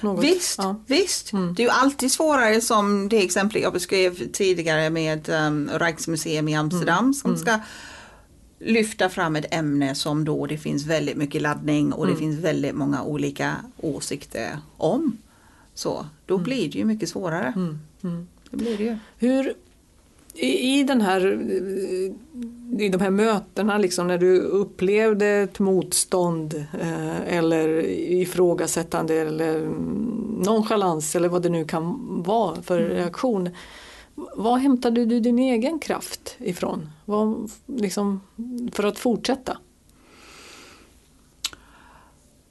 Något. 0.00 0.24
Visst, 0.24 0.58
ja. 0.58 0.80
visst. 0.86 1.32
Mm. 1.32 1.54
det 1.54 1.62
är 1.62 1.64
ju 1.64 1.70
alltid 1.70 2.12
svårare 2.12 2.60
som 2.60 3.08
det 3.08 3.24
exempel 3.24 3.62
jag 3.62 3.72
beskrev 3.72 4.32
tidigare 4.32 4.90
med 4.90 5.28
um, 5.28 5.70
Rijksmuseum 5.74 6.48
i 6.48 6.54
Amsterdam 6.54 6.98
mm. 6.98 7.14
som 7.14 7.30
mm. 7.30 7.40
ska 7.40 7.58
lyfta 8.58 9.08
fram 9.08 9.36
ett 9.36 9.54
ämne 9.54 9.94
som 9.94 10.24
då 10.24 10.46
det 10.46 10.58
finns 10.58 10.86
väldigt 10.86 11.16
mycket 11.16 11.42
laddning 11.42 11.92
och 11.92 12.06
det 12.06 12.12
mm. 12.12 12.20
finns 12.20 12.38
väldigt 12.38 12.74
många 12.74 13.02
olika 13.02 13.56
åsikter 13.76 14.58
om. 14.76 15.18
Så 15.74 16.06
då 16.26 16.34
mm. 16.34 16.44
blir 16.44 16.70
det 16.70 16.78
ju 16.78 16.84
mycket 16.84 17.08
svårare. 17.08 17.52
Det 18.50 18.56
blir 18.56 18.76
det 18.76 18.84
ju. 18.84 18.98
Hur, 19.18 19.54
i, 20.36 20.80
i 20.80 20.84
den 20.84 21.00
här, 21.00 21.26
i 22.78 22.88
de 22.88 23.00
här 23.00 23.10
mötena, 23.10 23.78
liksom, 23.78 24.06
när 24.06 24.18
du 24.18 24.40
upplevde 24.40 25.26
ett 25.26 25.58
motstånd 25.58 26.54
eh, 26.80 27.36
eller 27.36 27.84
ifrågasättande 28.12 29.14
eller 29.14 29.60
nonchalans 30.44 31.16
eller 31.16 31.28
vad 31.28 31.42
det 31.42 31.48
nu 31.48 31.64
kan 31.64 31.96
vara 32.22 32.62
för 32.62 32.80
mm. 32.80 32.92
reaktion. 32.92 33.50
Var 34.36 34.56
hämtade 34.58 35.04
du 35.04 35.20
din 35.20 35.38
egen 35.38 35.78
kraft 35.78 36.36
ifrån? 36.38 36.88
Vad, 37.04 37.50
liksom, 37.66 38.20
för 38.72 38.84
att 38.84 38.98
fortsätta? 38.98 39.58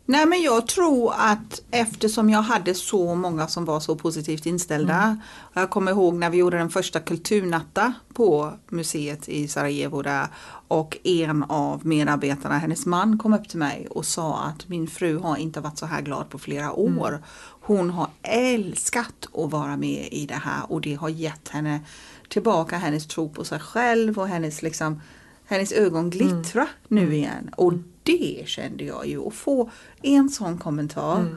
Nej 0.07 0.25
men 0.25 0.41
jag 0.41 0.67
tror 0.67 1.13
att 1.17 1.61
eftersom 1.71 2.29
jag 2.29 2.41
hade 2.41 2.73
så 2.73 3.15
många 3.15 3.47
som 3.47 3.65
var 3.65 3.79
så 3.79 3.95
positivt 3.95 4.45
inställda. 4.45 5.01
Mm. 5.01 5.19
Jag 5.53 5.69
kommer 5.69 5.91
ihåg 5.91 6.15
när 6.15 6.29
vi 6.29 6.37
gjorde 6.37 6.57
den 6.57 6.69
första 6.69 6.99
kulturnatta 6.99 7.93
på 8.13 8.53
museet 8.67 9.29
i 9.29 9.47
Sarajevo 9.47 10.01
där 10.01 10.27
och 10.67 10.97
en 11.03 11.43
av 11.43 11.85
medarbetarna, 11.85 12.57
hennes 12.57 12.85
man 12.85 13.17
kom 13.17 13.33
upp 13.33 13.49
till 13.49 13.59
mig 13.59 13.87
och 13.89 14.05
sa 14.05 14.43
att 14.43 14.67
min 14.69 14.87
fru 14.87 15.17
har 15.17 15.37
inte 15.37 15.59
varit 15.59 15.77
så 15.77 15.85
här 15.85 16.01
glad 16.01 16.29
på 16.29 16.39
flera 16.39 16.65
mm. 16.65 16.99
år. 16.99 17.09
Mm. 17.09 17.21
Hon 17.61 17.89
har 17.89 18.07
älskat 18.21 19.27
att 19.33 19.51
vara 19.51 19.77
med 19.77 20.07
i 20.11 20.25
det 20.25 20.41
här 20.43 20.71
och 20.71 20.81
det 20.81 20.93
har 20.93 21.09
gett 21.09 21.49
henne 21.49 21.79
tillbaka 22.29 22.77
hennes 22.77 23.07
tro 23.07 23.29
på 23.29 23.43
sig 23.43 23.59
själv 23.59 24.19
och 24.19 24.27
hennes 24.27 24.61
liksom 24.61 25.01
hennes 25.45 25.71
ögon 25.71 26.09
glittra 26.09 26.61
mm. 26.61 26.73
nu 26.87 27.01
mm. 27.01 27.13
igen. 27.13 27.49
Och 27.57 27.73
det 28.03 28.43
kände 28.45 28.83
jag 28.83 29.07
ju 29.07 29.27
att 29.27 29.33
få 29.33 29.71
en 30.01 30.29
sån 30.29 30.57
kommentar. 30.57 31.19
Mm. 31.19 31.35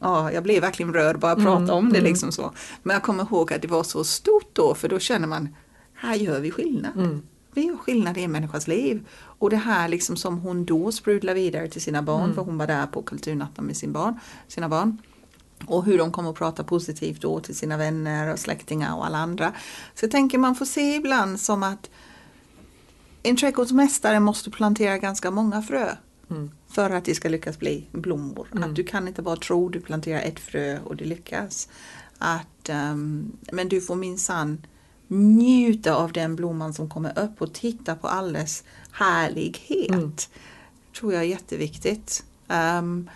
Ja, 0.00 0.32
jag 0.32 0.42
blev 0.42 0.60
verkligen 0.60 0.92
rörd 0.92 1.18
bara 1.18 1.32
att 1.32 1.38
prata 1.38 1.62
mm. 1.62 1.70
om 1.70 1.92
det 1.92 1.98
mm. 1.98 2.10
liksom 2.10 2.32
så. 2.32 2.52
Men 2.82 2.94
jag 2.94 3.02
kommer 3.02 3.22
ihåg 3.24 3.52
att 3.52 3.62
det 3.62 3.68
var 3.68 3.82
så 3.82 4.04
stort 4.04 4.48
då 4.52 4.74
för 4.74 4.88
då 4.88 4.98
känner 4.98 5.26
man, 5.26 5.48
här 5.94 6.14
gör 6.14 6.40
vi 6.40 6.50
skillnad. 6.50 6.96
Mm. 6.96 7.22
Vi 7.54 7.66
gör 7.66 7.76
skillnad 7.76 8.18
i 8.18 8.22
en 8.22 8.32
människas 8.32 8.68
liv. 8.68 9.06
Och 9.38 9.50
det 9.50 9.56
här 9.56 9.88
liksom 9.88 10.16
som 10.16 10.38
hon 10.38 10.64
då 10.64 10.92
sprudlar 10.92 11.34
vidare 11.34 11.68
till 11.68 11.82
sina 11.82 12.02
barn, 12.02 12.34
för 12.34 12.42
hon 12.42 12.58
var 12.58 12.66
där 12.66 12.86
på 12.86 13.02
kulturnatten 13.02 13.64
med 13.64 13.76
sin 13.76 13.92
barn, 13.92 14.20
sina 14.48 14.68
barn. 14.68 14.98
Och 15.66 15.84
hur 15.84 15.98
de 15.98 16.12
kommer 16.12 16.30
att 16.30 16.36
prata 16.36 16.64
positivt 16.64 17.20
då 17.20 17.40
till 17.40 17.56
sina 17.56 17.76
vänner 17.76 18.32
och 18.32 18.38
släktingar 18.38 18.96
och 18.96 19.06
alla 19.06 19.18
andra. 19.18 19.52
Så 19.94 20.04
jag 20.04 20.10
tänker 20.10 20.38
man 20.38 20.54
får 20.54 20.64
se 20.64 20.94
ibland 20.94 21.40
som 21.40 21.62
att 21.62 21.90
en 23.24 23.36
trädgårdsmästare 23.36 24.20
måste 24.20 24.50
plantera 24.50 24.98
ganska 24.98 25.30
många 25.30 25.62
frö. 25.62 25.96
Mm. 26.30 26.50
För 26.68 26.90
att 26.90 27.04
det 27.04 27.14
ska 27.14 27.28
lyckas 27.28 27.58
bli 27.58 27.86
blommor. 27.92 28.48
Mm. 28.52 28.70
Att 28.70 28.76
du 28.76 28.84
kan 28.84 29.08
inte 29.08 29.22
bara 29.22 29.36
tro 29.36 29.68
du 29.68 29.80
planterar 29.80 30.20
ett 30.20 30.40
frö 30.40 30.78
och 30.84 30.96
det 30.96 31.04
lyckas. 31.04 31.68
Att, 32.18 32.70
um, 32.70 33.32
men 33.52 33.68
du 33.68 33.80
får 33.80 33.94
minsann 33.94 34.66
njuta 35.08 35.94
av 35.94 36.12
den 36.12 36.36
blomman 36.36 36.74
som 36.74 36.90
kommer 36.90 37.18
upp 37.18 37.42
och 37.42 37.52
titta 37.52 37.94
på 37.94 38.08
alles 38.08 38.64
härlighet. 38.90 39.90
Mm. 39.90 40.12
tror 40.98 41.12
jag 41.12 41.22
är 41.22 41.26
jätteviktigt. 41.26 42.24
Um, 42.48 43.10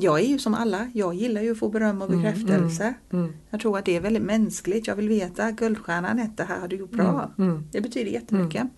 jag 0.00 0.20
är 0.20 0.24
ju 0.24 0.38
som 0.38 0.54
alla, 0.54 0.90
jag 0.94 1.14
gillar 1.14 1.42
ju 1.42 1.52
att 1.52 1.58
få 1.58 1.68
beröm 1.68 2.02
och 2.02 2.08
mm, 2.08 2.22
bekräftelse. 2.22 2.94
Mm, 3.12 3.24
mm, 3.24 3.36
jag 3.50 3.60
tror 3.60 3.78
att 3.78 3.84
det 3.84 3.96
är 3.96 4.00
väldigt 4.00 4.22
mänskligt. 4.22 4.86
Jag 4.86 4.96
vill 4.96 5.08
veta, 5.08 5.50
Guldstjärnan, 5.50 6.30
det 6.36 6.44
här 6.44 6.60
har 6.60 6.68
du 6.68 6.76
gjort 6.76 6.90
bra. 6.90 7.32
Mm, 7.38 7.50
mm. 7.50 7.68
det 7.72 7.80
betyder 7.80 8.10
jättemycket. 8.10 8.60
Mm. 8.60 8.72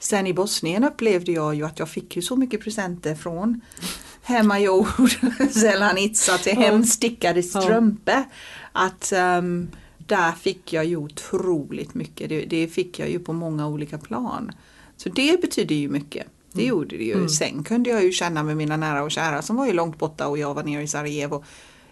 Sen 0.00 0.26
i 0.26 0.34
Bosnien 0.34 0.84
upplevde 0.84 1.32
jag 1.32 1.54
ju 1.54 1.64
att 1.64 1.78
jag 1.78 1.88
fick 1.88 2.16
ju 2.16 2.22
så 2.22 2.36
mycket 2.36 2.60
presenter 2.60 3.14
från 3.14 3.60
hemmagjord 4.22 5.10
Zelanica 5.50 6.38
till 6.38 6.56
hemstickade 6.56 7.42
strumpor. 7.42 8.24
Att 8.72 9.12
um, 9.16 9.70
där 9.98 10.32
fick 10.32 10.72
jag 10.72 10.84
ju 10.84 10.96
otroligt 10.96 11.94
mycket. 11.94 12.28
Det, 12.28 12.44
det, 12.44 12.68
fick 12.68 12.98
jag 12.98 13.10
ju 13.10 13.18
på 13.18 13.32
många 13.32 13.68
olika 13.68 13.98
plan. 13.98 14.52
Så 14.96 15.08
det 15.08 15.40
betyder 15.40 15.74
ju 15.74 15.88
mycket. 15.88 16.26
Det 16.52 16.62
mm. 16.62 16.70
gjorde 16.70 16.96
det 16.96 17.04
ju. 17.04 17.14
Mm. 17.14 17.28
Sen 17.28 17.64
kunde 17.64 17.90
jag 17.90 18.04
ju 18.04 18.12
känna 18.12 18.42
med 18.42 18.56
mina 18.56 18.76
nära 18.76 19.02
och 19.02 19.10
kära 19.10 19.42
som 19.42 19.56
var 19.56 19.66
ju 19.66 19.72
långt 19.72 19.98
borta 19.98 20.28
och 20.28 20.38
jag 20.38 20.54
var 20.54 20.62
nere 20.62 20.82
i 20.82 20.86
Sarajevo. 20.86 21.44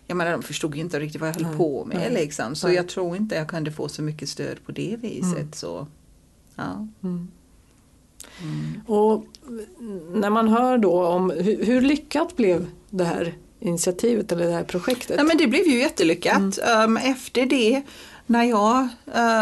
Jag 0.07 0.17
menar 0.17 0.33
de 0.33 0.43
förstod 0.43 0.75
ju 0.75 0.81
inte 0.81 1.01
riktigt 1.01 1.21
vad 1.21 1.29
jag 1.29 1.35
höll 1.35 1.43
Nej. 1.47 1.57
på 1.57 1.85
med 1.85 1.97
Nej. 1.97 2.11
liksom. 2.11 2.55
Så 2.55 2.67
Nej. 2.67 2.77
jag 2.77 2.89
tror 2.89 3.17
inte 3.17 3.35
jag 3.35 3.49
kunde 3.49 3.73
få 3.73 3.89
så 3.89 4.03
mycket 4.03 4.29
stöd 4.29 4.65
på 4.67 4.73
det 4.73 4.97
viset. 5.01 5.37
Mm. 5.37 5.53
Så, 5.53 5.87
ja. 6.57 6.89
Mm. 7.03 7.29
Mm. 8.43 8.81
Och 8.87 9.25
när 10.15 10.31
man 10.31 10.49
hör 10.49 10.79
då 10.79 11.07
om 11.07 11.31
hur, 11.31 11.65
hur 11.65 11.81
lyckat 11.81 12.37
blev 12.37 12.67
det 12.91 13.05
här 13.05 13.35
initiativet 13.61 14.33
eller 14.33 14.47
det 14.47 14.53
här 14.53 14.65
projektet? 14.65 15.17
Ja, 15.17 15.25
men 15.25 15.37
det 15.37 15.47
blev 15.47 15.67
ju 15.67 15.79
jättelyckat. 15.79 16.59
Mm. 16.59 16.85
Um, 16.85 16.97
efter 16.97 17.47
det 17.47 17.83
när 18.31 18.45
jag 18.45 18.89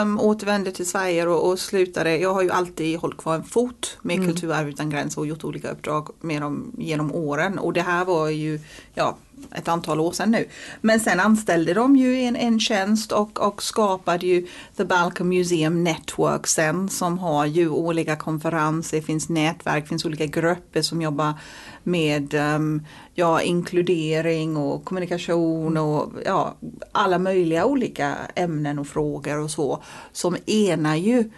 um, 0.03 0.21
återvände 0.21 0.73
till 0.73 0.87
Sverige 0.87 1.27
och, 1.27 1.51
och, 1.51 1.59
slutade, 1.59 2.17
jag 2.17 2.35
har 2.35 2.43
ju 2.43 2.51
alltid 2.51 2.99
hållit 2.99 3.17
kvar 3.17 3.35
en 3.35 3.45
fot 3.45 3.99
med 4.03 4.17
mm. 4.17 4.27
Kulturarv 4.27 4.69
utan 4.69 4.91
gränser 4.91 5.21
och 5.21 5.27
gjort 5.27 5.45
olika 5.45 5.71
uppdrag 5.71 6.09
med 6.21 6.43
dem 6.43 6.73
genom 6.79 7.13
åren 7.13 7.59
och 7.59 7.73
det 7.73 7.83
här 7.83 8.05
var 8.05 8.29
ju 8.29 8.61
ja, 8.95 9.17
ett 9.55 9.69
antal 9.69 10.01
år 10.01 10.13
sedan 10.13 10.31
nu. 10.31 10.49
Men 10.81 11.01
sen 11.01 11.21
anställde 11.21 11.75
de 11.75 11.97
ju 11.97 12.23
en, 12.23 12.37
en 12.37 12.61
tjänst 12.61 13.13
och, 13.13 13.47
och 13.47 13.63
skapade 13.63 14.27
ju 14.27 14.47
The 14.77 14.85
Balkan 14.85 15.29
Museum 15.29 15.85
Network 15.85 16.47
sen 16.47 16.89
som 16.89 17.19
har 17.19 17.47
ju 17.47 17.69
olika 17.69 18.17
konferenser, 18.17 19.01
finns 19.01 19.29
nätverk, 19.29 19.89
finns 19.89 20.05
olika 20.05 20.27
grupper 20.27 20.83
som 20.83 21.03
jobbar 21.03 21.35
med 21.83 22.35
um, 22.35 22.83
ja, 23.19 23.43
inkludering 23.43 24.57
och 24.57 24.85
kommunikation 24.85 25.77
och 25.77 26.13
ja, 26.25 26.55
alla 26.93 27.19
möjliga 27.19 27.67
olika 27.67 28.17
ämnen 28.35 28.79
och 28.79 28.87
frågor 28.87 29.39
och 29.39 29.51
så 29.51 29.83
som 30.13 30.37
enar 30.47 30.97
ju 30.97 31.31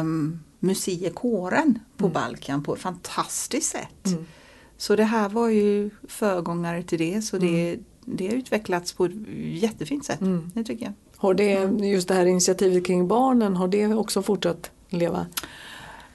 um, 0.00 0.40
museikåren 0.58 1.78
på 1.96 2.04
mm. 2.04 2.12
Balkan 2.12 2.62
på 2.62 2.74
ett 2.74 2.80
fantastiskt 2.80 3.70
sätt. 3.70 4.06
Mm. 4.06 4.26
Så 4.76 4.96
det 4.96 5.04
här 5.04 5.28
var 5.28 5.48
ju 5.48 5.90
föregångare 6.08 6.82
till 6.82 6.98
det 6.98 7.22
så 7.22 7.38
det, 7.38 7.68
mm. 7.68 7.84
det 8.04 8.28
har 8.28 8.34
utvecklats 8.34 8.92
på 8.92 9.04
ett 9.04 9.12
jättefint 9.36 10.04
sätt. 10.04 10.20
Mm. 10.20 10.50
Det 10.54 10.64
tycker 10.64 10.84
jag. 10.84 10.92
Har 11.16 11.34
det, 11.34 11.86
just 11.86 12.08
det 12.08 12.14
här 12.14 12.26
initiativet 12.26 12.86
kring 12.86 13.08
barnen, 13.08 13.56
har 13.56 13.68
det 13.68 13.94
också 13.94 14.22
fortsatt 14.22 14.70
leva? 14.88 15.26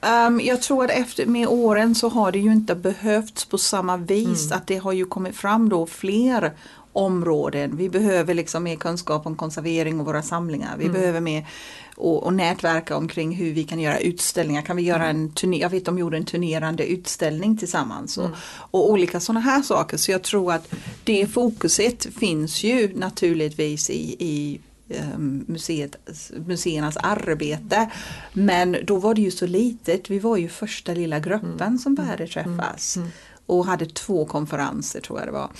Um, 0.00 0.40
jag 0.40 0.62
tror 0.62 0.84
att 0.84 0.90
efter 0.90 1.26
med 1.26 1.48
åren 1.48 1.94
så 1.94 2.08
har 2.08 2.32
det 2.32 2.38
ju 2.38 2.52
inte 2.52 2.74
behövts 2.74 3.44
på 3.44 3.58
samma 3.58 3.96
vis 3.96 4.46
mm. 4.46 4.58
att 4.58 4.66
det 4.66 4.76
har 4.76 4.92
ju 4.92 5.04
kommit 5.04 5.36
fram 5.36 5.68
då 5.68 5.86
fler 5.86 6.52
områden. 6.92 7.76
Vi 7.76 7.88
behöver 7.88 8.34
liksom 8.34 8.62
mer 8.62 8.76
kunskap 8.76 9.26
om 9.26 9.36
konservering 9.36 10.00
och 10.00 10.06
våra 10.06 10.22
samlingar. 10.22 10.76
Vi 10.78 10.84
mm. 10.84 11.00
behöver 11.00 11.20
mer 11.20 11.46
och, 11.96 12.22
och, 12.22 12.34
nätverka 12.34 12.96
omkring 12.96 13.36
hur 13.36 13.52
vi 13.52 13.64
kan 13.64 13.80
göra 13.80 13.98
utställningar. 13.98 14.62
Kan 14.62 14.76
vi 14.76 14.82
göra 14.82 15.04
mm. 15.04 15.16
en 15.16 15.32
turné, 15.32 15.58
jag 15.58 15.70
vet 15.70 15.84
de 15.84 15.98
gjorde 15.98 16.16
en 16.16 16.24
turnerande 16.24 16.86
utställning 16.86 17.56
tillsammans 17.56 18.18
och, 18.18 18.24
mm. 18.24 18.36
och 18.70 18.90
olika 18.90 19.20
sådana 19.20 19.40
här 19.40 19.62
saker. 19.62 19.96
Så 19.96 20.10
jag 20.10 20.22
tror 20.22 20.52
att 20.52 20.74
det 21.04 21.26
fokuset 21.26 22.06
finns 22.18 22.64
ju 22.64 22.98
naturligtvis 22.98 23.90
i, 23.90 24.16
i 24.18 24.60
museet, 25.46 25.96
museernas 26.46 26.96
arbete. 26.96 27.90
Men 28.32 28.76
då 28.84 28.96
var 28.96 29.14
det 29.14 29.20
ju 29.20 29.30
så 29.30 29.46
litet, 29.46 30.10
vi 30.10 30.18
var 30.18 30.36
ju 30.36 30.48
första 30.48 30.94
lilla 30.94 31.18
gruppen 31.20 31.60
mm. 31.60 31.78
som 31.78 31.94
började 31.94 32.24
mm. 32.24 32.28
träffas. 32.28 32.96
Mm. 32.96 33.08
Och 33.46 33.66
hade 33.66 33.86
två 33.86 34.24
konferenser 34.24 35.00
tror 35.00 35.18
jag 35.18 35.28
det 35.28 35.32
var. 35.32 35.50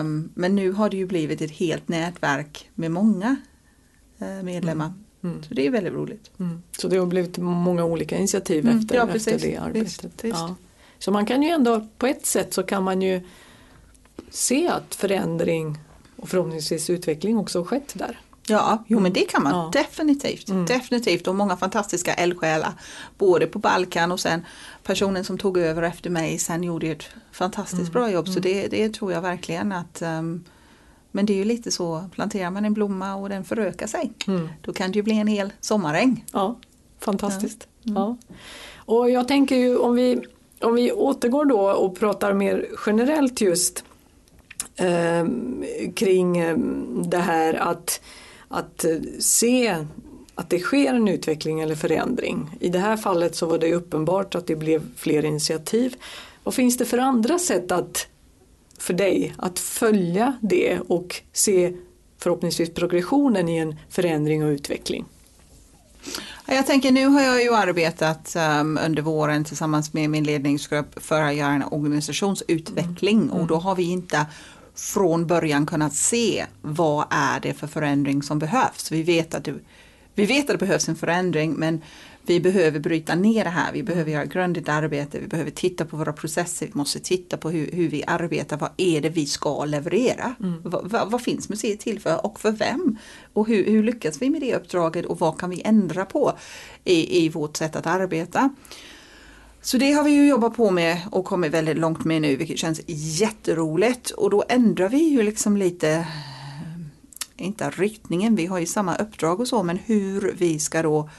Um, 0.00 0.30
men 0.34 0.56
nu 0.56 0.72
har 0.72 0.90
det 0.90 0.96
ju 0.96 1.06
blivit 1.06 1.40
ett 1.40 1.50
helt 1.50 1.88
nätverk 1.88 2.70
med 2.74 2.90
många 2.90 3.36
uh, 4.22 4.42
medlemmar. 4.42 4.86
Mm. 4.86 5.04
Mm. 5.22 5.42
Så 5.42 5.54
det 5.54 5.66
är 5.66 5.70
väldigt 5.70 5.92
roligt. 5.92 6.30
Mm. 6.38 6.62
Så 6.78 6.88
det 6.88 6.96
har 6.96 7.06
blivit 7.06 7.38
många 7.38 7.84
olika 7.84 8.16
initiativ 8.16 8.66
mm. 8.66 8.78
efter, 8.78 8.96
ja, 8.96 9.08
efter 9.08 9.38
det 9.38 9.56
arbetet. 9.56 9.86
Visst, 9.86 10.04
visst. 10.04 10.38
Ja. 10.38 10.54
Så 10.98 11.10
man 11.10 11.26
kan 11.26 11.42
ju 11.42 11.48
ändå, 11.48 11.86
på 11.98 12.06
ett 12.06 12.26
sätt 12.26 12.54
så 12.54 12.62
kan 12.62 12.82
man 12.82 13.02
ju 13.02 13.20
se 14.30 14.68
att 14.68 14.94
förändring 14.94 15.78
och 16.16 16.28
förhoppningsvis 16.28 16.90
utveckling 16.90 17.38
också 17.38 17.64
skett 17.64 17.92
där. 17.94 18.20
Ja, 18.50 18.84
jo 18.86 19.00
men 19.00 19.12
det 19.12 19.20
kan 19.30 19.42
man 19.42 19.52
Ja. 19.52 19.70
definitivt. 19.72 20.46
Definitivt 20.66 21.26
och 21.28 21.34
många 21.34 21.56
fantastiska 21.56 22.14
eldsjälar. 22.14 22.72
Både 23.18 23.46
på 23.46 23.58
Balkan 23.58 24.12
och 24.12 24.20
sen 24.20 24.46
personen 24.82 25.24
som 25.24 25.38
tog 25.38 25.58
över 25.58 25.82
efter 25.82 26.10
mig 26.10 26.38
sen 26.38 26.62
gjorde 26.64 26.86
ett 26.86 27.04
fantastiskt 27.32 27.92
bra 27.92 28.10
jobb. 28.10 28.28
Så 28.28 28.40
det, 28.40 28.68
det 28.68 28.88
tror 28.94 29.12
jag 29.12 29.20
verkligen 29.22 29.72
att 29.72 30.02
ehm, 30.02 30.44
Men 31.12 31.26
det 31.26 31.32
är 31.32 31.36
ju 31.36 31.44
lite 31.44 31.70
så, 31.70 32.04
planterar 32.14 32.50
man 32.50 32.64
en 32.64 32.74
blomma 32.74 33.14
och 33.14 33.28
den 33.28 33.44
förökar 33.44 33.86
sig. 33.86 34.12
Då 34.62 34.72
kan 34.72 34.92
det 34.92 34.96
ju 34.96 35.02
bli 35.02 35.18
en 35.18 35.26
hel 35.26 35.52
sommaräng. 35.60 36.24
Ja, 36.32 36.56
fantastiskt. 36.98 37.66
Ja. 37.82 38.16
Och 38.76 39.10
jag 39.10 39.28
tänker 39.28 39.56
ju 39.56 39.76
om 39.76 39.94
vi, 39.94 40.20
om 40.60 40.74
vi 40.74 40.92
återgår 40.92 41.44
då 41.44 41.60
och 41.70 41.98
pratar 41.98 42.32
mer 42.32 42.66
generellt 42.86 43.40
just 43.40 43.84
eh, 44.76 45.26
kring 45.94 46.38
eh, 46.38 46.56
det 47.04 47.18
här 47.18 47.54
att, 47.54 48.00
att 48.50 48.84
eh, 48.84 48.98
se 49.18 49.76
att 50.34 50.50
det 50.50 50.58
sker 50.58 50.94
en 50.94 51.08
utveckling 51.08 51.60
eller 51.60 51.74
förändring. 51.74 52.50
I 52.60 52.68
det 52.68 52.78
här 52.78 52.96
fallet 52.96 53.36
så 53.36 53.46
var 53.46 53.58
det 53.58 53.74
uppenbart 53.74 54.34
att 54.34 54.46
det 54.46 54.56
blev 54.56 54.82
fler 54.96 55.24
initiativ. 55.24 55.94
Vad 56.44 56.54
finns 56.54 56.76
det 56.76 56.84
för 56.84 56.98
andra 56.98 57.38
sätt 57.38 57.72
att, 57.72 58.06
för 58.78 58.94
dig 58.94 59.34
att 59.38 59.58
följa 59.58 60.38
det 60.40 60.80
och 60.88 61.22
se 61.32 61.72
förhoppningsvis 62.18 62.74
progressionen 62.74 63.48
i 63.48 63.56
en 63.58 63.76
förändring 63.88 64.44
och 64.44 64.48
utveckling? 64.48 65.04
Ja, 66.46 66.54
Jag 66.54 66.66
tänker 66.66 66.92
nu 66.92 67.06
har 67.06 67.22
jag 67.22 67.42
ju 67.42 67.54
arbetat 67.54 68.36
um, 68.60 68.78
under 68.86 69.02
våren 69.02 69.44
tillsammans 69.44 69.92
med 69.92 70.10
min 70.10 70.24
ledningsgrupp 70.24 71.02
för 71.02 71.22
att 71.22 71.34
göra 71.34 71.52
en 71.52 71.64
organisationsutveckling 71.70 73.30
och 73.30 73.46
då 73.46 73.56
har 73.56 73.74
vi 73.74 73.90
inte 73.90 74.26
från 74.80 75.26
början 75.26 75.66
kunnat 75.66 75.94
se 75.94 76.46
vad 76.62 77.06
är 77.10 77.40
det 77.40 77.54
för 77.54 77.66
förändring 77.66 78.22
som 78.22 78.38
behövs. 78.38 78.92
Vi 78.92 79.02
vet 79.02 79.34
att 79.34 79.44
det, 79.44 79.54
vi 80.14 80.26
vet 80.26 80.50
att 80.50 80.58
det 80.60 80.66
behövs 80.66 80.88
en 80.88 80.96
förändring 80.96 81.52
men 81.52 81.82
vi 82.22 82.40
behöver 82.40 82.80
bryta 82.80 83.14
ner 83.14 83.44
det 83.44 83.50
här, 83.50 83.72
vi 83.72 83.82
behöver 83.82 84.10
göra 84.10 84.24
grundligt 84.24 84.68
arbete, 84.68 85.18
vi 85.18 85.26
behöver 85.26 85.50
titta 85.50 85.84
på 85.84 85.96
våra 85.96 86.12
processer, 86.12 86.66
vi 86.66 86.72
måste 86.74 87.00
titta 87.00 87.36
på 87.36 87.50
hur, 87.50 87.72
hur 87.72 87.88
vi 87.88 88.04
arbetar, 88.06 88.56
vad 88.56 88.70
är 88.76 89.00
det 89.00 89.08
vi 89.08 89.26
ska 89.26 89.64
leverera? 89.64 90.34
Vad, 90.62 90.90
vad, 90.90 91.10
vad 91.10 91.22
finns 91.22 91.48
museet 91.48 91.80
till 91.80 92.00
för 92.00 92.26
och 92.26 92.40
för 92.40 92.52
vem? 92.52 92.98
Och 93.32 93.48
hur, 93.48 93.64
hur 93.64 93.82
lyckas 93.82 94.22
vi 94.22 94.30
med 94.30 94.40
det 94.40 94.54
uppdraget 94.54 95.06
och 95.06 95.20
vad 95.20 95.38
kan 95.38 95.50
vi 95.50 95.62
ändra 95.64 96.04
på 96.04 96.38
i, 96.84 97.24
i 97.24 97.28
vårt 97.28 97.56
sätt 97.56 97.76
att 97.76 97.86
arbeta? 97.86 98.50
Så 99.62 99.78
det 99.78 99.92
har 99.92 100.04
vi 100.04 100.10
ju 100.10 100.28
jobbat 100.28 100.56
på 100.56 100.70
med 100.70 101.00
och 101.10 101.24
kommit 101.24 101.52
väldigt 101.52 101.78
långt 101.78 102.04
med 102.04 102.22
nu 102.22 102.36
vilket 102.36 102.58
känns 102.58 102.80
jätteroligt. 102.86 104.10
Och 104.10 104.30
då 104.30 104.44
ändrar 104.48 104.88
vi 104.88 105.08
ju 105.08 105.22
liksom 105.22 105.56
lite 105.56 105.90
eh, 105.90 107.46
inte 107.46 107.70
riktningen, 107.70 108.36
vi 108.36 108.46
har 108.46 108.58
ju 108.58 108.66
samma 108.66 108.96
uppdrag 108.96 109.40
och 109.40 109.48
så 109.48 109.62
men 109.62 109.76
hur 109.76 110.34
vi 110.38 110.58
ska 110.58 110.82
då 110.82 111.10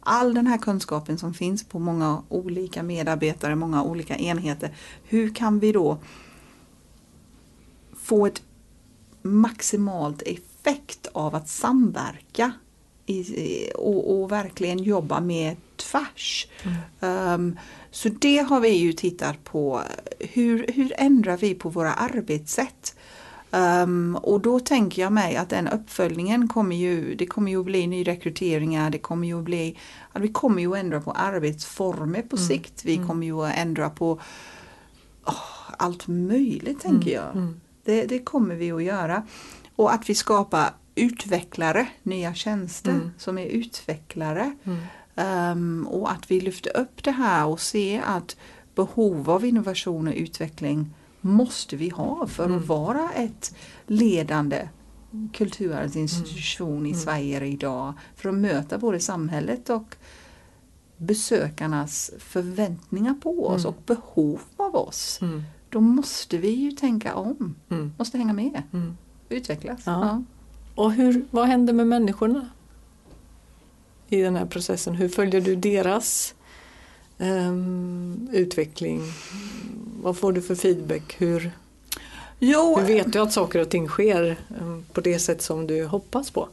all 0.00 0.34
den 0.34 0.46
här 0.46 0.58
kunskapen 0.58 1.18
som 1.18 1.34
finns 1.34 1.64
på 1.64 1.78
många 1.78 2.22
olika 2.28 2.82
medarbetare, 2.82 3.54
många 3.54 3.82
olika 3.82 4.16
enheter, 4.16 4.76
hur 5.04 5.34
kan 5.34 5.58
vi 5.58 5.72
då 5.72 5.98
få 7.96 8.26
ett 8.26 8.42
maximalt 9.22 10.22
effekt 10.22 11.06
av 11.12 11.34
att 11.34 11.48
samverka? 11.48 12.52
I, 13.18 13.72
och, 13.74 14.22
och 14.22 14.32
verkligen 14.32 14.78
jobba 14.78 15.20
med 15.20 15.56
tvärs. 15.76 16.46
Um, 17.00 17.58
så 17.90 18.08
det 18.08 18.38
har 18.38 18.60
vi 18.60 18.68
ju 18.68 18.92
tittat 18.92 19.44
på. 19.44 19.80
Hur, 20.18 20.66
hur 20.74 20.92
ändrar 20.96 21.36
vi 21.36 21.54
på 21.54 21.68
våra 21.68 21.92
arbetssätt? 21.92 22.94
Um, 23.50 24.16
och 24.16 24.40
då 24.40 24.60
tänker 24.60 25.02
jag 25.02 25.12
mig 25.12 25.36
att 25.36 25.48
den 25.48 25.68
uppföljningen 25.68 26.48
kommer 26.48 26.76
ju, 26.76 27.14
det 27.14 27.26
kommer 27.26 27.50
ju 27.50 27.60
att 27.60 27.64
bli 27.64 27.86
nyrekryteringar, 27.86 28.90
det 28.90 28.98
kommer 28.98 29.28
ju 29.28 29.42
bli, 29.42 29.78
att 30.12 30.22
vi 30.22 30.28
kommer 30.28 30.62
ju 30.62 30.72
att 30.72 30.78
ändra 30.78 31.00
på 31.00 31.10
arbetsformer 31.10 32.22
på 32.22 32.36
sikt. 32.36 32.84
Vi 32.84 32.96
kommer 32.96 33.26
ju 33.26 33.44
att 33.44 33.56
ändra 33.56 33.90
på 33.90 34.20
åh, 35.24 35.34
allt 35.78 36.06
möjligt 36.06 36.80
tänker 36.80 37.10
jag. 37.10 37.54
Det, 37.84 38.06
det 38.06 38.18
kommer 38.18 38.54
vi 38.54 38.72
att 38.72 38.82
göra. 38.82 39.22
Och 39.76 39.94
att 39.94 40.10
vi 40.10 40.14
skapar 40.14 40.70
utvecklare, 40.94 41.88
nya 42.02 42.34
tjänster 42.34 43.10
som 43.18 43.38
är 43.38 43.46
utvecklare. 43.46 44.56
Um, 45.14 45.86
och 45.86 46.10
att 46.10 46.30
vi 46.30 46.40
lyfter 46.40 46.76
upp 46.76 47.04
det 47.04 47.10
här 47.10 47.46
och 47.46 47.60
ser 47.60 48.02
att 48.02 48.36
behov 48.74 49.30
av 49.30 49.44
innovation 49.44 50.08
och 50.08 50.14
utveckling 50.14 50.94
måste 51.20 51.76
vi 51.76 51.88
ha 51.88 52.26
för 52.26 52.56
att 52.56 52.66
vara 52.66 53.10
ett 53.12 53.54
ledande 53.86 54.68
kulturarvsinstitution 55.32 56.86
i 56.86 56.94
Sverige 56.94 57.44
idag. 57.44 57.94
För 58.16 58.28
att 58.28 58.34
möta 58.34 58.78
både 58.78 59.00
samhället 59.00 59.70
och 59.70 59.96
besökarnas 60.96 62.10
förväntningar 62.18 63.14
på 63.14 63.46
oss 63.46 63.64
och 63.64 63.82
behov 63.86 64.40
av 64.56 64.76
oss. 64.76 65.20
Då 65.68 65.80
måste 65.80 66.38
vi 66.38 66.50
ju 66.50 66.70
tänka 66.70 67.14
om, 67.14 67.54
måste 67.98 68.18
hänga 68.18 68.32
med, 68.32 68.62
utvecklas. 69.28 69.82
Ja. 69.86 69.92
Ja. 70.06 70.22
Och 70.82 70.92
hur, 70.92 71.24
vad 71.30 71.46
händer 71.46 71.72
med 71.72 71.86
människorna 71.86 72.48
i 74.08 74.20
den 74.20 74.36
här 74.36 74.46
processen? 74.46 74.94
Hur 74.94 75.08
följer 75.08 75.40
du 75.40 75.56
deras 75.56 76.34
ehm, 77.18 78.28
utveckling? 78.32 79.00
Vad 80.02 80.16
får 80.16 80.32
du 80.32 80.42
för 80.42 80.54
feedback? 80.54 81.14
Hur, 81.18 81.50
Jo, 82.38 82.78
hur 82.78 82.86
vet 82.86 83.12
du 83.12 83.18
att 83.18 83.32
saker 83.32 83.58
och 83.58 83.68
ting 83.68 83.88
sker 83.88 84.36
ehm, 84.60 84.84
på 84.92 85.00
det 85.00 85.18
sätt 85.18 85.42
som 85.42 85.66
du 85.66 85.86
hoppas 85.86 86.30
på? 86.30 86.48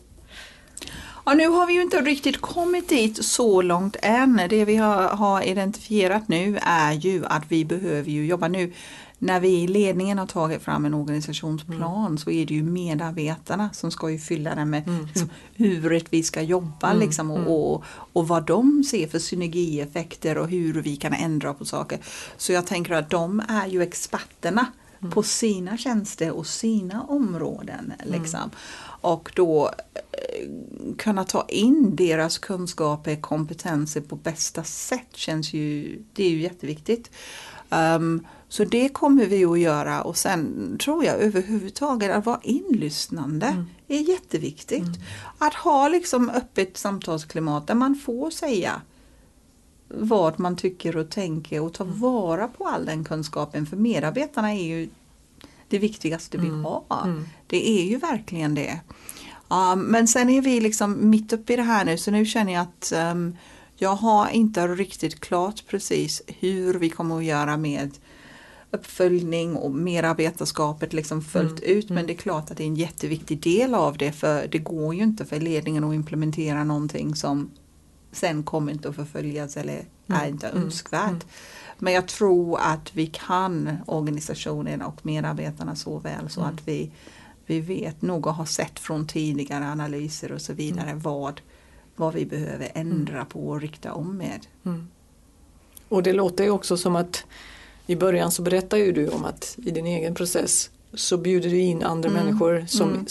Ja, 1.25 1.33
nu 1.33 1.47
har 1.47 1.67
vi 1.67 1.73
ju 1.73 1.81
inte 1.81 2.01
riktigt 2.01 2.41
kommit 2.41 2.89
dit 2.89 3.25
så 3.25 3.61
långt 3.61 3.95
än. 4.01 4.41
Det 4.49 4.65
vi 4.65 4.75
har, 4.75 5.03
har 5.03 5.41
identifierat 5.41 6.27
nu 6.27 6.59
är 6.61 6.93
ju 6.93 7.25
att 7.25 7.43
vi 7.47 7.65
behöver 7.65 8.09
ju 8.09 8.25
jobba 8.25 8.47
nu. 8.47 8.73
När 9.21 9.39
vi 9.39 9.47
i 9.49 9.67
ledningen 9.67 10.17
har 10.17 10.25
tagit 10.25 10.61
fram 10.61 10.85
en 10.85 10.93
organisationsplan 10.93 12.17
så 12.17 12.31
är 12.31 12.45
det 12.45 12.53
ju 12.53 12.63
medarbetarna 12.63 13.69
som 13.73 13.91
ska 13.91 14.09
ju 14.09 14.19
fylla 14.19 14.55
den 14.55 14.69
med 14.69 14.83
liksom, 15.07 15.29
hur 15.55 16.03
vi 16.09 16.23
ska 16.23 16.41
jobba 16.41 16.93
liksom, 16.93 17.31
och, 17.31 17.73
och, 17.73 17.83
och 18.13 18.27
vad 18.27 18.45
de 18.45 18.83
ser 18.83 19.07
för 19.07 19.19
synergieffekter 19.19 20.37
och 20.37 20.49
hur 20.49 20.81
vi 20.81 20.95
kan 20.95 21.13
ändra 21.13 21.53
på 21.53 21.65
saker. 21.65 21.99
Så 22.37 22.51
jag 22.51 22.67
tänker 22.67 22.93
att 22.93 23.09
de 23.09 23.41
är 23.47 23.67
ju 23.67 23.81
experterna 23.81 24.65
på 25.11 25.23
sina 25.23 25.77
tjänster 25.77 26.31
och 26.31 26.47
sina 26.47 27.03
områden. 27.03 27.93
Liksom. 28.05 28.49
Och 29.01 29.31
då 29.35 29.71
eh, 30.11 30.49
kunna 30.97 31.23
ta 31.23 31.45
in 31.49 31.95
deras 31.95 32.37
kunskaper, 32.37 33.21
kompetenser 33.21 34.01
på 34.01 34.15
bästa 34.15 34.63
sätt 34.63 35.07
känns 35.13 35.53
ju, 35.53 35.99
det 36.13 36.23
är 36.23 36.29
ju 36.29 36.41
jätteviktigt. 36.41 37.11
Um, 37.69 38.27
så 38.49 38.63
det 38.63 38.89
kommer 38.89 39.25
vi 39.25 39.45
att 39.45 39.59
göra. 39.59 40.01
Och 40.01 40.17
sen 40.17 40.77
tror 40.83 41.05
jag 41.05 41.15
överhuvudtaget 41.15 42.11
att 42.11 42.25
vara 42.25 42.39
inlyssnande 42.43 43.65
är 43.87 43.99
jätteviktigt. 43.99 44.99
Att 45.37 45.53
ha 45.53 45.87
liksom 45.87 46.29
öppet 46.29 46.77
samtalsklimat 46.77 47.67
där 47.67 47.75
man 47.75 47.95
får 47.95 48.31
säga 48.31 48.81
vad 49.87 50.39
man 50.39 50.55
tycker 50.55 50.97
och 50.97 51.09
tänker 51.09 51.61
och 51.61 51.73
ta 51.73 51.83
vara 51.83 52.47
på 52.47 52.67
all 52.67 52.85
den 52.85 53.03
kunskapen. 53.03 53.65
För 53.65 53.77
medarbetarna 53.77 54.53
är 54.53 54.63
ju 54.63 54.89
det 55.67 55.79
viktigaste 55.79 56.37
vi 56.37 56.49
har. 56.49 57.23
Det 57.47 57.69
är 57.69 57.83
ju 57.83 57.97
verkligen 57.97 58.55
det. 58.55 58.79
Ja, 59.47 59.75
men 59.75 60.07
sen 60.07 60.29
är 60.29 60.41
vi 60.41 60.61
liksom 60.61 61.09
mitt 61.09 61.33
uppe 61.33 61.53
i 61.53 61.55
det 61.55 61.61
här 61.61 61.85
nu. 61.85 61.97
Så 61.97 62.11
nu 62.11 62.25
känner 62.25 62.53
jag 62.53 62.61
att 62.61 62.93
um, 62.95 63.37
jag 63.75 63.95
har 63.95 64.29
inte 64.29 64.67
riktigt 64.67 65.19
klart 65.19 65.67
precis 65.67 66.21
hur 66.27 66.73
vi 66.73 66.89
kommer 66.89 67.17
att 67.17 67.23
göra 67.23 67.57
med 67.57 67.91
uppföljning 68.71 69.55
och 69.55 69.71
medarbetarskapet 69.71 70.93
liksom 70.93 71.21
följt 71.21 71.59
ut 71.59 71.89
men 71.89 72.07
det 72.07 72.13
är 72.13 72.17
klart 72.17 72.51
att 72.51 72.57
det 72.57 72.63
är 72.63 72.67
en 72.67 72.75
jätteviktig 72.75 73.41
del 73.41 73.75
av 73.75 73.97
det 73.97 74.11
för 74.11 74.47
det 74.47 74.57
går 74.57 74.95
ju 74.95 75.03
inte 75.03 75.25
för 75.25 75.39
ledningen 75.39 75.83
att 75.83 75.93
implementera 75.93 76.63
någonting 76.63 77.15
som 77.15 77.51
sen 78.11 78.43
kommer 78.43 78.71
inte 78.71 78.89
att 78.89 78.95
förföljas 78.95 79.57
eller 79.57 79.85
är 80.07 80.27
inte 80.27 80.49
önskvärt. 80.49 81.25
Men 81.77 81.93
jag 81.93 82.07
tror 82.07 82.59
att 82.59 82.95
vi 82.95 83.07
kan 83.07 83.77
organisationen 83.85 84.81
och 84.81 85.05
medarbetarna 85.05 85.75
så 85.75 85.99
väl 85.99 86.29
så 86.29 86.41
att 86.41 86.67
vi, 86.67 86.91
vi 87.45 87.61
vet 87.61 88.01
nog 88.01 88.27
och 88.27 88.33
har 88.33 88.45
sett 88.45 88.79
från 88.79 89.07
tidigare 89.07 89.71
analyser 89.71 90.31
och 90.31 90.41
så 90.41 90.53
vidare 90.53 90.93
vad, 90.95 91.41
vad 91.95 92.13
vi 92.13 92.25
behöver 92.25 92.71
ändra 92.73 93.25
på 93.25 93.49
och 93.49 93.61
rikta 93.61 93.93
om 93.93 94.17
med. 94.17 94.47
Och 95.89 96.03
det 96.03 96.13
låter 96.13 96.43
ju 96.43 96.49
också 96.49 96.77
som 96.77 96.95
att 96.95 97.25
i 97.89 97.95
början 97.95 98.31
så 98.31 98.41
berättar 98.41 98.77
ju 98.77 98.91
du 98.91 99.07
om 99.09 99.25
att 99.25 99.57
i 99.65 99.71
din 99.71 99.85
egen 99.85 100.15
process 100.15 100.69
så 100.93 101.17
bjuder 101.17 101.49
du 101.49 101.59
in 101.59 101.83
andra 101.83 102.09
människor 102.09 102.65
som, 102.67 103.05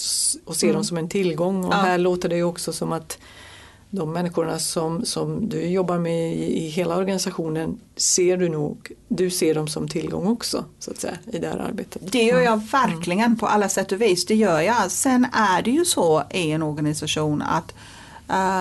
och 0.44 0.56
ser 0.56 0.72
dem 0.72 0.84
som 0.84 0.96
en 0.96 1.08
tillgång 1.08 1.64
och 1.64 1.74
Ja. 1.74 1.76
här 1.76 1.98
låter 1.98 2.28
det 2.28 2.36
ju 2.36 2.42
också 2.42 2.72
som 2.72 2.92
att 2.92 3.18
de 3.90 4.12
människorna 4.12 4.58
som, 4.58 5.04
som 5.04 5.48
du 5.48 5.60
jobbar 5.66 5.98
med 5.98 6.32
i, 6.32 6.64
i 6.64 6.68
hela 6.68 6.96
organisationen 6.96 7.80
ser 7.96 8.36
du 8.36 8.48
nog, 8.48 8.92
du 9.08 9.30
ser 9.30 9.54
dem 9.54 9.68
som 9.68 9.88
tillgång 9.88 10.26
också 10.26 10.64
så 10.78 10.90
att 10.90 10.98
säga 10.98 11.18
i 11.32 11.38
det 11.38 11.48
här 11.48 11.58
arbetet. 11.58 12.12
Det 12.12 12.22
gör 12.22 12.40
jag 12.40 12.56
verkligen 12.72 13.36
på 13.38 13.46
alla 13.46 13.68
sätt 13.68 13.92
och 13.92 14.00
vis, 14.02 14.26
det 14.26 14.34
gör 14.34 14.60
jag. 14.60 14.90
Sen 14.90 15.26
är 15.32 15.62
det 15.62 15.70
ju 15.70 15.84
så 15.84 16.22
i 16.30 16.50
en 16.50 16.62
organisation 16.62 17.42
att 17.42 17.74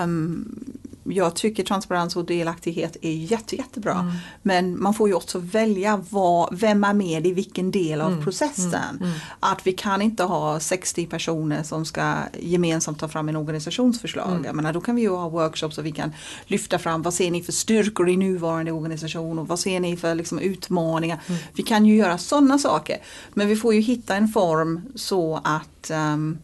um, 0.03 0.76
jag 1.09 1.35
tycker 1.35 1.63
transparens 1.63 2.15
och 2.15 2.25
delaktighet 2.25 2.97
är 3.01 3.11
jätte, 3.11 3.55
jättebra. 3.55 3.93
Mm. 3.93 4.13
Men 4.41 4.81
man 4.81 4.93
får 4.93 5.07
ju 5.07 5.13
också 5.13 5.39
välja 5.39 6.03
vad, 6.09 6.59
vem 6.59 6.83
är 6.83 6.93
med 6.93 7.27
i 7.27 7.33
vilken 7.33 7.71
del 7.71 8.01
av 8.01 8.11
mm. 8.11 8.23
processen. 8.23 8.73
Mm. 8.73 9.03
mm. 9.03 9.19
Att 9.39 9.67
vi 9.67 9.71
kan 9.71 10.01
inte 10.01 10.23
ha 10.23 10.59
60 10.59 11.05
personer 11.05 11.63
som 11.63 11.85
ska 11.85 12.15
gemensamt 12.39 12.99
ta 12.99 13.07
fram 13.07 13.29
en 13.29 13.35
organisationsförslag. 13.35 14.31
Mm. 14.31 14.45
Jag 14.45 14.55
menar, 14.55 14.73
då 14.73 14.81
kan 14.81 14.95
vi 14.95 15.01
ju 15.01 15.09
ha 15.09 15.29
workshops 15.29 15.77
och 15.77 15.85
vi 15.85 15.91
kan 15.91 16.13
lyfta 16.45 16.79
fram 16.79 17.01
vad 17.01 17.13
ser 17.13 17.31
ni 17.31 17.43
för 17.43 17.51
styrkor 17.51 18.09
i 18.09 18.17
nuvarande 18.17 18.71
organisation 18.71 19.39
och 19.39 19.47
vad 19.47 19.59
ser 19.59 19.79
ni 19.79 19.97
för 19.97 20.15
liksom, 20.15 20.39
utmaningar. 20.39 21.21
Mm. 21.27 21.41
Vi 21.53 21.63
kan 21.63 21.85
ju 21.85 21.95
göra 21.95 22.17
sådana 22.17 22.59
saker. 22.59 22.97
Men 23.33 23.47
vi 23.47 23.55
får 23.55 23.73
ju 23.73 23.81
hitta 23.81 24.15
en 24.15 24.27
form 24.27 24.81
så 24.95 25.41
att 25.43 25.91
um, 25.91 26.37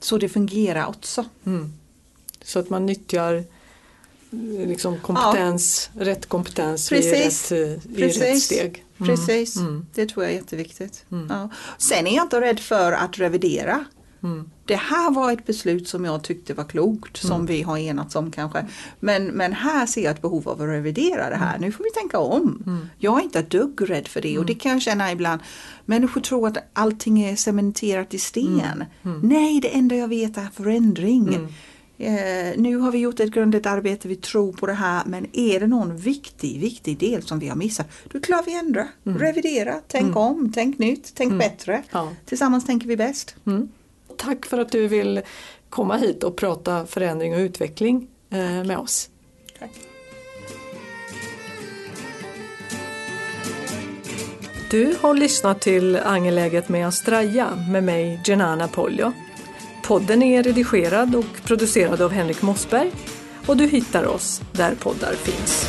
så 0.00 0.18
det 0.18 0.28
fungerar 0.28 0.86
också. 0.86 1.24
Mm. 1.46 1.72
Så 2.48 2.58
att 2.58 2.70
man 2.70 2.86
nyttjar 2.86 3.44
liksom 4.66 5.00
kompetens, 5.00 5.90
ja. 5.98 6.04
rätt 6.04 6.26
kompetens 6.26 6.88
Precis. 6.88 7.52
i 7.52 7.74
rätt, 7.74 7.98
i 7.98 8.02
rätt 8.02 8.42
steg. 8.42 8.84
Mm. 8.98 9.16
Precis, 9.16 9.56
mm. 9.56 9.86
det 9.94 10.06
tror 10.06 10.24
jag 10.24 10.32
är 10.32 10.36
jätteviktigt. 10.36 11.04
Mm. 11.12 11.26
Ja. 11.30 11.48
Sen 11.78 12.06
är 12.06 12.16
jag 12.16 12.24
inte 12.24 12.40
rädd 12.40 12.60
för 12.60 12.92
att 12.92 13.18
revidera. 13.18 13.84
Mm. 14.22 14.50
Det 14.64 14.76
här 14.76 15.10
var 15.10 15.32
ett 15.32 15.46
beslut 15.46 15.88
som 15.88 16.04
jag 16.04 16.24
tyckte 16.24 16.54
var 16.54 16.64
klokt 16.64 17.16
som 17.16 17.32
mm. 17.32 17.46
vi 17.46 17.62
har 17.62 17.78
enats 17.78 18.16
om 18.16 18.30
kanske. 18.30 18.66
Men, 19.00 19.26
men 19.26 19.52
här 19.52 19.86
ser 19.86 20.04
jag 20.04 20.14
ett 20.14 20.22
behov 20.22 20.48
av 20.48 20.62
att 20.62 20.68
revidera 20.68 21.30
det 21.30 21.36
här. 21.36 21.56
Mm. 21.56 21.60
Nu 21.60 21.72
får 21.72 21.84
vi 21.84 21.90
tänka 21.90 22.18
om. 22.18 22.62
Jag 22.98 23.18
är 23.18 23.22
inte 23.22 23.38
ett 23.38 23.50
dugg 23.50 23.90
rädd 23.90 24.08
för 24.08 24.20
det 24.20 24.38
och 24.38 24.46
det 24.46 24.54
kan 24.54 24.72
jag 24.72 24.82
känna 24.82 25.12
ibland. 25.12 25.40
Människor 25.84 26.20
tror 26.20 26.48
att 26.48 26.56
allting 26.72 27.20
är 27.20 27.36
cementerat 27.36 28.14
i 28.14 28.18
sten. 28.18 28.84
Nej, 29.22 29.60
det 29.60 29.68
enda 29.68 29.96
jag 29.96 30.08
vet 30.08 30.36
är 30.36 30.48
förändring. 30.54 31.48
Eh, 32.00 32.52
nu 32.56 32.76
har 32.76 32.92
vi 32.92 32.98
gjort 32.98 33.20
ett 33.20 33.30
grundligt 33.30 33.66
arbete, 33.66 34.08
vi 34.08 34.16
tror 34.16 34.52
på 34.52 34.66
det 34.66 34.72
här 34.72 35.02
men 35.06 35.26
är 35.32 35.60
det 35.60 35.66
någon 35.66 35.96
viktig, 35.96 36.60
viktig 36.60 36.98
del 36.98 37.22
som 37.22 37.38
vi 37.38 37.48
har 37.48 37.56
missat, 37.56 37.86
då 38.04 38.18
är 38.18 38.22
klart 38.22 38.46
vi 38.46 38.58
ändrar, 38.58 38.88
mm. 39.06 39.18
revidera, 39.18 39.80
tänk 39.88 40.04
mm. 40.04 40.16
om, 40.16 40.52
tänk 40.54 40.78
nytt, 40.78 41.12
tänk 41.14 41.28
mm. 41.28 41.38
bättre. 41.38 41.82
Ja. 41.90 42.08
Tillsammans 42.24 42.66
tänker 42.66 42.86
vi 42.86 42.96
bäst. 42.96 43.34
Mm. 43.46 43.68
Tack 44.16 44.46
för 44.46 44.58
att 44.58 44.72
du 44.72 44.88
vill 44.88 45.20
komma 45.68 45.96
hit 45.96 46.24
och 46.24 46.36
prata 46.36 46.86
förändring 46.86 47.34
och 47.34 47.40
utveckling 47.40 48.08
eh, 48.30 48.64
med 48.64 48.78
oss. 48.78 49.10
Tack. 49.58 49.70
Du 54.70 54.94
har 55.00 55.14
lyssnat 55.14 55.60
till 55.60 55.96
Angeläget 55.96 56.68
med 56.68 56.88
Astraja 56.88 57.48
med 57.70 57.84
mig 57.84 58.20
Genana 58.24 58.68
Poljo. 58.68 59.12
Podden 59.88 60.22
är 60.22 60.42
redigerad 60.42 61.14
och 61.14 61.44
producerad 61.44 62.02
av 62.02 62.10
Henrik 62.10 62.42
Mossberg 62.42 62.90
och 63.46 63.56
du 63.56 63.66
hittar 63.66 64.06
oss 64.06 64.42
där 64.52 64.74
poddar 64.74 65.12
finns. 65.12 65.68